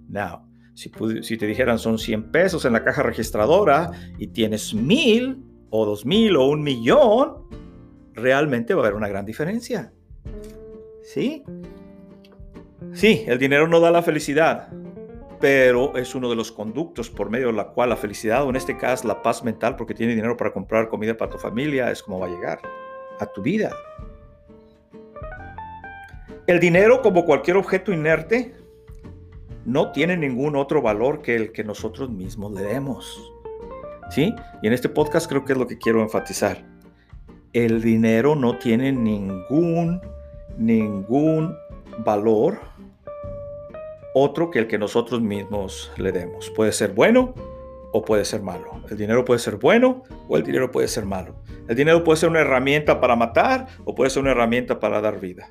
Now, 0.08 0.48
si, 0.74 0.90
te 1.38 1.46
dijeran 1.46 1.78
son 1.78 2.00
100 2.00 2.32
pesos 2.32 2.64
en 2.66 2.74
la 2.74 2.84
caja 2.84 3.04
registradora 3.04 3.92
y 4.18 4.28
tienes 4.28 4.74
mil 4.74 5.44
o 5.70 5.86
dos 5.86 6.06
mil 6.06 6.38
o 6.38 6.48
un 6.48 6.64
millón, 6.64 7.50
realmente 8.14 8.74
va 8.74 8.82
a 8.82 8.86
haber 8.86 8.96
una 8.96 9.10
gran 9.10 9.26
diferencia. 9.26 9.94
¿Sí? 11.04 11.44
Sí, 12.94 13.24
el 13.28 13.38
dinero 13.38 13.68
no 13.68 13.82
da 13.82 13.92
la 13.92 14.02
felicidad, 14.02 14.70
pero 15.42 15.98
es 15.98 16.16
uno 16.16 16.30
de 16.30 16.38
los 16.38 16.52
conductos 16.52 17.10
por 17.10 17.30
medio 17.30 17.48
de 17.48 17.54
la 17.54 17.68
cual 17.68 17.90
la 17.90 17.98
felicidad, 17.98 18.46
o 18.46 18.50
en 18.50 18.56
este 18.56 18.78
caso 18.78 19.06
la 19.06 19.22
paz 19.22 19.44
mental, 19.44 19.76
porque 19.76 19.94
tiene 19.94 20.16
dinero 20.16 20.38
para 20.38 20.54
comprar 20.54 20.88
comida 20.88 21.18
para 21.18 21.32
tu 21.32 21.38
familia, 21.38 21.92
es 21.92 22.02
como 22.02 22.20
va 22.20 22.28
a 22.28 22.30
llegar 22.30 22.60
a 23.20 23.26
tu 23.28 23.42
vida. 23.42 23.72
El 26.48 26.60
dinero, 26.60 27.02
como 27.02 27.26
cualquier 27.26 27.58
objeto 27.58 27.92
inerte, 27.92 28.56
no 29.66 29.92
tiene 29.92 30.16
ningún 30.16 30.56
otro 30.56 30.82
valor 30.82 31.22
que 31.22 31.36
el 31.36 31.52
que 31.52 31.64
nosotros 31.64 32.10
mismos 32.10 32.52
le 32.54 32.62
demos. 32.62 33.34
¿Sí? 34.12 34.34
Y 34.62 34.68
en 34.68 34.74
este 34.74 34.90
podcast 34.90 35.28
creo 35.28 35.44
que 35.44 35.54
es 35.54 35.60
lo 35.60 35.66
que 35.66 35.80
quiero 35.80 36.02
enfatizar. 36.02 36.64
El 37.52 37.82
dinero 37.82 38.36
no 38.36 38.60
tiene 38.60 38.92
ningún, 38.92 40.02
ningún 40.58 41.56
valor 42.00 42.60
otro 44.14 44.52
que 44.52 44.60
el 44.60 44.68
que 44.68 44.78
nosotros 44.78 45.22
mismos 45.22 45.92
le 45.98 46.12
demos. 46.12 46.50
Puede 46.52 46.72
ser 46.72 46.94
bueno 46.94 47.34
o 47.92 48.04
puede 48.04 48.24
ser 48.24 48.42
malo. 48.42 48.82
El 48.90 48.98
dinero 48.98 49.26
puede 49.26 49.40
ser 49.40 49.56
bueno 49.56 50.04
o 50.28 50.38
el 50.38 50.44
dinero 50.44 50.72
puede 50.72 50.88
ser 50.88 51.06
malo. 51.06 51.36
El 51.68 51.76
dinero 51.76 52.04
puede 52.04 52.18
ser 52.18 52.30
una 52.30 52.42
herramienta 52.42 53.00
para 53.00 53.16
matar 53.16 53.68
o 53.86 53.96
puede 53.96 54.10
ser 54.10 54.22
una 54.22 54.32
herramienta 54.32 54.80
para 54.80 55.02
dar 55.02 55.20
vida. 55.20 55.50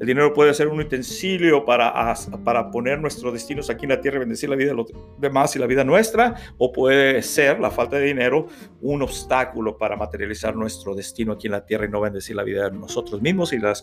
El 0.00 0.06
dinero 0.06 0.32
puede 0.32 0.54
ser 0.54 0.68
un 0.68 0.78
utensilio 0.78 1.64
para, 1.64 2.14
para 2.44 2.70
poner 2.70 3.00
nuestros 3.00 3.32
destinos 3.32 3.68
aquí 3.68 3.84
en 3.84 3.90
la 3.90 4.00
tierra 4.00 4.18
y 4.18 4.20
bendecir 4.20 4.48
la 4.48 4.54
vida 4.54 4.68
de 4.68 4.76
los 4.76 4.92
demás 5.18 5.56
y 5.56 5.58
la 5.58 5.66
vida 5.66 5.82
nuestra, 5.82 6.36
o 6.56 6.70
puede 6.70 7.20
ser 7.22 7.58
la 7.58 7.70
falta 7.70 7.96
de 7.96 8.06
dinero 8.06 8.46
un 8.80 9.02
obstáculo 9.02 9.76
para 9.76 9.96
materializar 9.96 10.54
nuestro 10.54 10.94
destino 10.94 11.32
aquí 11.32 11.48
en 11.48 11.52
la 11.52 11.66
tierra 11.66 11.86
y 11.86 11.88
no 11.88 12.00
bendecir 12.00 12.36
la 12.36 12.44
vida 12.44 12.70
de 12.70 12.78
nosotros 12.78 13.20
mismos 13.20 13.52
y 13.52 13.58
la, 13.58 13.74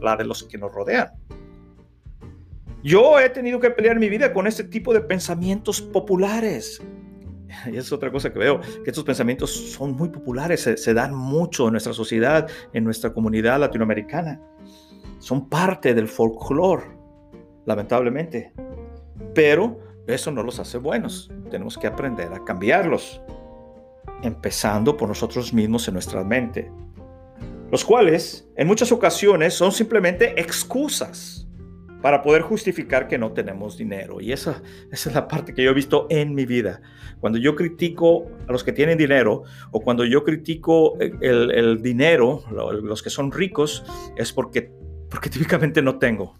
la 0.00 0.16
de 0.16 0.24
los 0.24 0.42
que 0.44 0.56
nos 0.56 0.72
rodean. 0.72 1.08
Yo 2.82 3.18
he 3.20 3.28
tenido 3.28 3.60
que 3.60 3.70
pelear 3.70 3.98
mi 3.98 4.08
vida 4.08 4.32
con 4.32 4.46
este 4.46 4.64
tipo 4.64 4.94
de 4.94 5.02
pensamientos 5.02 5.82
populares. 5.82 6.80
Y 7.72 7.76
es 7.76 7.92
otra 7.92 8.10
cosa 8.10 8.32
que 8.32 8.38
veo, 8.38 8.60
que 8.60 8.90
estos 8.90 9.04
pensamientos 9.04 9.50
son 9.50 9.92
muy 9.92 10.08
populares, 10.08 10.62
se 10.76 10.94
dan 10.94 11.14
mucho 11.14 11.66
en 11.66 11.72
nuestra 11.72 11.92
sociedad, 11.92 12.48
en 12.72 12.84
nuestra 12.84 13.12
comunidad 13.12 13.60
latinoamericana. 13.60 14.40
son 15.18 15.48
parte 15.48 15.94
del 15.94 16.08
folclore, 16.08 16.84
lamentablemente. 17.64 18.52
Pero 19.34 19.80
eso 20.06 20.30
no 20.30 20.42
los 20.42 20.58
hace 20.60 20.78
buenos. 20.78 21.30
Tenemos 21.50 21.76
que 21.76 21.86
aprender 21.86 22.32
a 22.32 22.44
cambiarlos, 22.44 23.20
empezando 24.22 24.96
por 24.96 25.08
nosotros 25.08 25.52
mismos 25.52 25.88
en 25.88 25.94
nuestra 25.94 26.22
mente, 26.22 26.70
los 27.70 27.84
cuales 27.84 28.48
en 28.56 28.66
muchas 28.66 28.92
ocasiones 28.92 29.54
son 29.54 29.72
simplemente 29.72 30.40
excusas 30.40 31.45
para 32.02 32.22
poder 32.22 32.42
justificar 32.42 33.08
que 33.08 33.18
no 33.18 33.32
tenemos 33.32 33.76
dinero. 33.76 34.20
Y 34.20 34.32
esa, 34.32 34.62
es 34.90 35.06
la 35.12 35.28
parte 35.28 35.54
que 35.54 35.62
yo 35.62 35.70
he 35.70 35.74
visto 35.74 36.06
en 36.10 36.34
mi 36.34 36.46
vida. 36.46 36.80
Cuando 37.20 37.38
yo 37.38 37.56
critico 37.56 38.26
a 38.46 38.52
los 38.52 38.62
que 38.62 38.72
tienen 38.72 38.98
dinero 38.98 39.44
o 39.70 39.80
cuando 39.80 40.04
yo 40.04 40.22
critico 40.22 40.98
el, 41.00 41.50
el 41.50 41.82
dinero, 41.82 42.44
los 42.50 43.02
que 43.02 43.10
son 43.10 43.32
ricos, 43.32 43.84
es 44.16 44.32
porque, 44.32 44.70
porque 45.10 45.30
típicamente 45.30 45.82
no 45.82 45.98
tengo. 45.98 46.34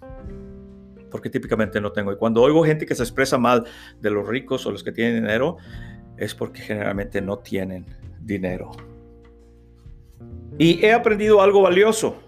Porque 1.10 1.30
típicamente 1.30 1.80
no 1.80 1.92
tengo. 1.92 2.12
Y 2.12 2.16
cuando 2.16 2.42
oigo 2.42 2.64
gente 2.64 2.84
que 2.84 2.94
se 2.94 3.02
expresa 3.02 3.38
mal 3.38 3.64
de 4.00 4.10
los 4.10 4.28
ricos 4.28 4.66
o 4.66 4.70
los 4.70 4.84
que 4.84 4.92
tienen 4.92 5.22
dinero, 5.22 5.56
es 6.18 6.34
porque 6.34 6.60
generalmente 6.60 7.20
no 7.20 7.38
tienen 7.38 7.86
dinero. 8.20 8.72
Y 10.58 10.84
he 10.84 10.92
aprendido 10.92 11.42
algo 11.42 11.62
valioso 11.62 12.25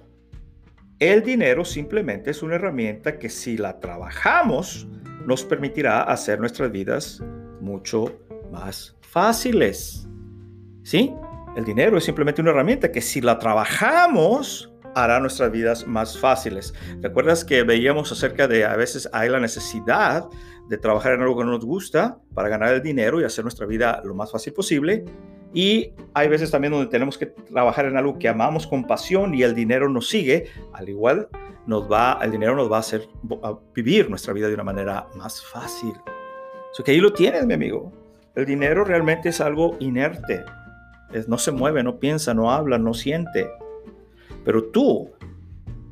el 0.99 1.23
dinero 1.23 1.65
simplemente 1.65 2.31
es 2.31 2.43
una 2.43 2.57
herramienta 2.57 3.19
que 3.19 3.29
si 3.29 3.57
la 3.57 3.79
trabajamos 3.79 4.89
nos 5.25 5.45
permitirá 5.45 6.03
hacer 6.03 6.41
nuestras 6.41 6.73
vidas 6.73 7.23
mucho 7.61 8.19
más 8.51 8.97
fáciles. 9.01 10.09
¿Sí? 10.83 11.15
El 11.57 11.65
dinero 11.65 11.99
es 11.99 12.05
simplemente 12.05 12.41
una 12.41 12.51
herramienta 12.51 12.91
que 12.91 13.01
si 13.01 13.21
la 13.21 13.39
trabajamos 13.39 14.73
hará 14.95 15.21
nuestras 15.21 15.53
vidas 15.53 15.87
más 15.87 16.19
fáciles. 16.19 16.75
¿Recuerdas 17.01 17.45
que 17.45 17.63
veíamos 17.63 18.11
acerca 18.11 18.49
de 18.49 18.65
a 18.65 18.75
veces 18.75 19.09
hay 19.13 19.29
la 19.29 19.39
necesidad 19.39 20.27
de 20.69 20.79
trabajar 20.79 21.13
en 21.13 21.23
algo 21.23 21.39
que 21.39 21.45
no 21.45 21.53
nos 21.53 21.65
gusta 21.65 22.19
para 22.35 22.49
ganar 22.49 22.73
el 22.75 22.83
dinero 22.83 23.21
y 23.21 23.25
hacer 23.25 23.45
nuestra 23.45 23.67
vida 23.67 24.01
lo 24.05 24.15
más 24.15 24.33
fácil 24.33 24.53
posible? 24.53 25.05
Y 25.53 25.93
hay 26.15 26.29
veces 26.29 26.51
también 26.51 26.73
donde 26.73 26.89
tenemos 26.89 27.17
que 27.17 27.27
trabajar 27.27 27.87
en 27.87 27.97
algo 27.97 28.19
que 28.19 28.29
amamos 28.29 28.67
con 28.67 28.87
pasión 28.87 29.35
y 29.35 29.43
el 29.43 29.55
dinero 29.55 29.89
nos 29.89 30.09
sigue, 30.09 30.47
al 30.75 30.89
igual 30.89 31.29
nos 31.67 31.91
va, 31.91 32.19
el 32.23 32.31
dinero 32.31 32.55
nos 32.55 32.71
va 32.71 32.77
a 32.77 32.81
hacer 32.81 33.09
vivir 33.75 34.09
nuestra 34.09 34.33
vida 34.33 34.49
de 34.49 34.55
una 34.55 34.65
manera 34.65 35.07
más 35.17 35.43
fácil. 35.43 35.93
Eso 36.73 36.85
que 36.85 36.93
ahí 36.93 36.99
lo 36.99 37.13
tienes, 37.13 37.47
mi 37.47 37.55
amigo. 37.55 37.93
El 38.35 38.47
dinero 38.47 38.85
realmente 38.85 39.31
es 39.31 39.41
algo 39.41 39.77
inerte. 39.81 40.45
Es, 41.13 41.29
no 41.29 41.39
se 41.39 41.51
mueve, 41.51 41.83
no 41.83 41.99
piensa, 41.99 42.35
no 42.35 42.51
habla, 42.51 42.79
no 42.79 42.95
siente. 42.95 43.51
Pero 44.45 44.65
tú 44.65 45.11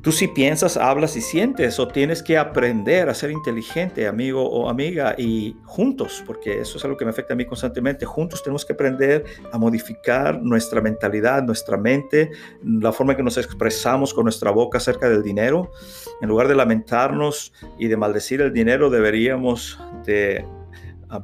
Tú 0.07 0.13
si 0.13 0.29
piensas, 0.29 0.77
hablas 0.77 1.17
y 1.17 1.21
sientes 1.21 1.81
o 1.81 1.89
tienes 1.89 2.23
que 2.23 2.37
aprender 2.37 3.09
a 3.09 3.13
ser 3.13 3.29
inteligente, 3.29 4.07
amigo 4.07 4.49
o 4.49 4.69
amiga, 4.69 5.13
y 5.17 5.57
juntos, 5.65 6.23
porque 6.25 6.61
eso 6.61 6.77
es 6.77 6.85
algo 6.85 6.95
que 6.95 7.03
me 7.03 7.11
afecta 7.11 7.33
a 7.33 7.35
mí 7.35 7.43
constantemente, 7.45 8.05
juntos 8.05 8.41
tenemos 8.41 8.63
que 8.63 8.71
aprender 8.71 9.25
a 9.51 9.57
modificar 9.57 10.41
nuestra 10.41 10.79
mentalidad, 10.79 11.43
nuestra 11.43 11.75
mente, 11.75 12.31
la 12.63 12.93
forma 12.93 13.11
en 13.11 13.17
que 13.17 13.23
nos 13.23 13.37
expresamos 13.37 14.13
con 14.13 14.23
nuestra 14.23 14.49
boca 14.49 14.77
acerca 14.77 15.09
del 15.09 15.23
dinero. 15.23 15.73
En 16.21 16.29
lugar 16.29 16.47
de 16.47 16.55
lamentarnos 16.55 17.51
y 17.77 17.89
de 17.89 17.97
maldecir 17.97 18.39
el 18.39 18.53
dinero, 18.53 18.89
deberíamos 18.89 19.77
de 20.05 20.45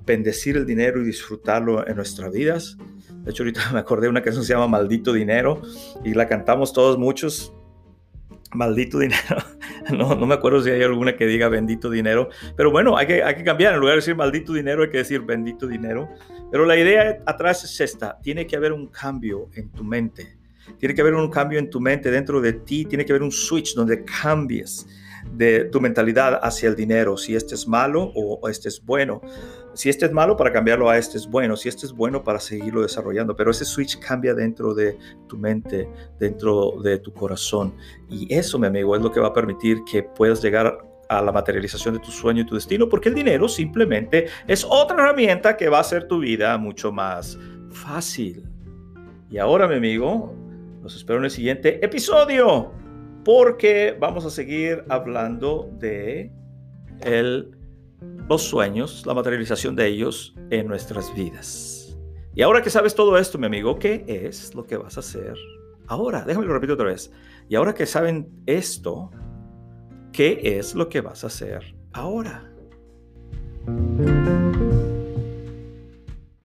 bendecir 0.05 0.57
el 0.57 0.65
dinero 0.65 1.01
y 1.01 1.05
disfrutarlo 1.05 1.87
en 1.87 1.95
nuestras 1.95 2.33
vidas. 2.33 2.77
De 3.23 3.31
hecho, 3.31 3.43
ahorita 3.43 3.61
me 3.71 3.79
acordé 3.79 4.07
de 4.07 4.09
una 4.09 4.21
canción 4.21 4.43
que 4.43 4.47
se 4.47 4.53
llama 4.53 4.67
Maldito 4.67 5.13
Dinero 5.13 5.61
y 6.03 6.15
la 6.15 6.27
cantamos 6.27 6.73
todos 6.73 6.97
muchos 6.97 7.53
maldito 8.53 8.99
dinero. 8.99 9.37
No, 9.91 10.15
no 10.15 10.25
me 10.25 10.35
acuerdo 10.35 10.61
si 10.61 10.69
hay 10.69 10.81
alguna 10.81 11.17
que 11.17 11.25
diga 11.25 11.49
bendito 11.49 11.89
dinero, 11.89 12.29
pero 12.55 12.71
bueno, 12.71 12.95
hay 12.95 13.05
que, 13.05 13.21
hay 13.21 13.35
que 13.35 13.43
cambiar. 13.43 13.73
En 13.73 13.81
lugar 13.81 13.95
de 13.95 13.97
decir 13.97 14.15
maldito 14.15 14.53
dinero, 14.53 14.81
hay 14.81 14.89
que 14.89 14.99
decir 14.99 15.19
bendito 15.19 15.67
dinero. 15.67 16.07
Pero 16.49 16.65
la 16.65 16.77
idea 16.77 17.21
atrás 17.25 17.65
es 17.65 17.81
esta, 17.81 18.17
tiene 18.21 18.47
que 18.47 18.55
haber 18.55 18.71
un 18.71 18.87
cambio 18.87 19.49
en 19.55 19.69
tu 19.71 19.83
mente. 19.83 20.37
Tiene 20.79 20.95
que 20.95 21.01
haber 21.01 21.15
un 21.15 21.29
cambio 21.29 21.59
en 21.59 21.69
tu 21.69 21.81
mente 21.81 22.11
dentro 22.11 22.39
de 22.39 22.53
ti, 22.53 22.85
tiene 22.85 23.05
que 23.05 23.11
haber 23.11 23.23
un 23.23 23.31
switch 23.31 23.75
donde 23.75 24.05
cambies 24.05 24.87
de 25.33 25.65
tu 25.65 25.81
mentalidad 25.81 26.39
hacia 26.41 26.69
el 26.69 26.75
dinero, 26.75 27.17
si 27.17 27.35
este 27.35 27.55
es 27.55 27.67
malo 27.67 28.11
o 28.15 28.47
este 28.47 28.69
es 28.69 28.81
bueno. 28.81 29.21
Si 29.73 29.89
este 29.89 30.05
es 30.05 30.11
malo, 30.11 30.37
para 30.37 30.51
cambiarlo 30.51 30.89
a 30.89 30.97
este 30.97 31.17
es 31.17 31.27
bueno. 31.27 31.55
Si 31.55 31.69
este 31.69 31.85
es 31.85 31.93
bueno, 31.93 32.23
para 32.23 32.39
seguirlo 32.39 32.81
desarrollando. 32.81 33.35
Pero 33.35 33.51
ese 33.51 33.65
switch 33.65 33.99
cambia 33.99 34.33
dentro 34.33 34.73
de 34.73 34.97
tu 35.27 35.37
mente, 35.37 35.89
dentro 36.19 36.73
de 36.83 36.99
tu 36.99 37.13
corazón. 37.13 37.75
Y 38.09 38.33
eso, 38.33 38.59
mi 38.59 38.67
amigo, 38.67 38.95
es 38.95 39.01
lo 39.01 39.11
que 39.11 39.19
va 39.19 39.27
a 39.27 39.33
permitir 39.33 39.83
que 39.89 40.03
puedas 40.03 40.41
llegar 40.41 40.77
a 41.09 41.21
la 41.21 41.31
materialización 41.31 41.95
de 41.95 41.99
tu 41.99 42.11
sueño 42.11 42.41
y 42.41 42.45
tu 42.45 42.55
destino, 42.55 42.87
porque 42.89 43.09
el 43.09 43.15
dinero 43.15 43.47
simplemente 43.47 44.27
es 44.47 44.65
otra 44.67 44.97
herramienta 44.97 45.57
que 45.57 45.69
va 45.69 45.77
a 45.77 45.81
hacer 45.81 46.07
tu 46.07 46.19
vida 46.19 46.57
mucho 46.57 46.91
más 46.91 47.37
fácil. 47.71 48.43
Y 49.29 49.37
ahora, 49.37 49.67
mi 49.67 49.75
amigo, 49.75 50.33
los 50.81 50.95
espero 50.95 51.19
en 51.19 51.25
el 51.25 51.31
siguiente 51.31 51.83
episodio 51.83 52.71
porque 53.23 53.95
vamos 53.99 54.25
a 54.25 54.29
seguir 54.29 54.83
hablando 54.89 55.69
de 55.79 56.31
el, 57.01 57.55
los 58.29 58.43
sueños, 58.43 59.05
la 59.05 59.13
materialización 59.13 59.75
de 59.75 59.87
ellos 59.87 60.35
en 60.49 60.67
nuestras 60.67 61.13
vidas. 61.13 61.97
Y 62.35 62.41
ahora 62.41 62.61
que 62.61 62.69
sabes 62.69 62.95
todo 62.95 63.17
esto, 63.17 63.37
mi 63.37 63.45
amigo, 63.45 63.77
¿qué 63.77 64.05
es 64.07 64.55
lo 64.55 64.65
que 64.65 64.77
vas 64.77 64.97
a 64.97 65.01
hacer 65.01 65.35
ahora? 65.87 66.23
Déjame 66.25 66.45
lo 66.45 66.53
repito 66.53 66.73
otra 66.73 66.87
vez. 66.87 67.11
Y 67.47 67.55
ahora 67.55 67.73
que 67.73 67.85
saben 67.85 68.29
esto, 68.45 69.11
¿qué 70.11 70.39
es 70.57 70.73
lo 70.73 70.89
que 70.89 71.01
vas 71.01 71.23
a 71.23 71.27
hacer 71.27 71.75
ahora? 71.91 72.49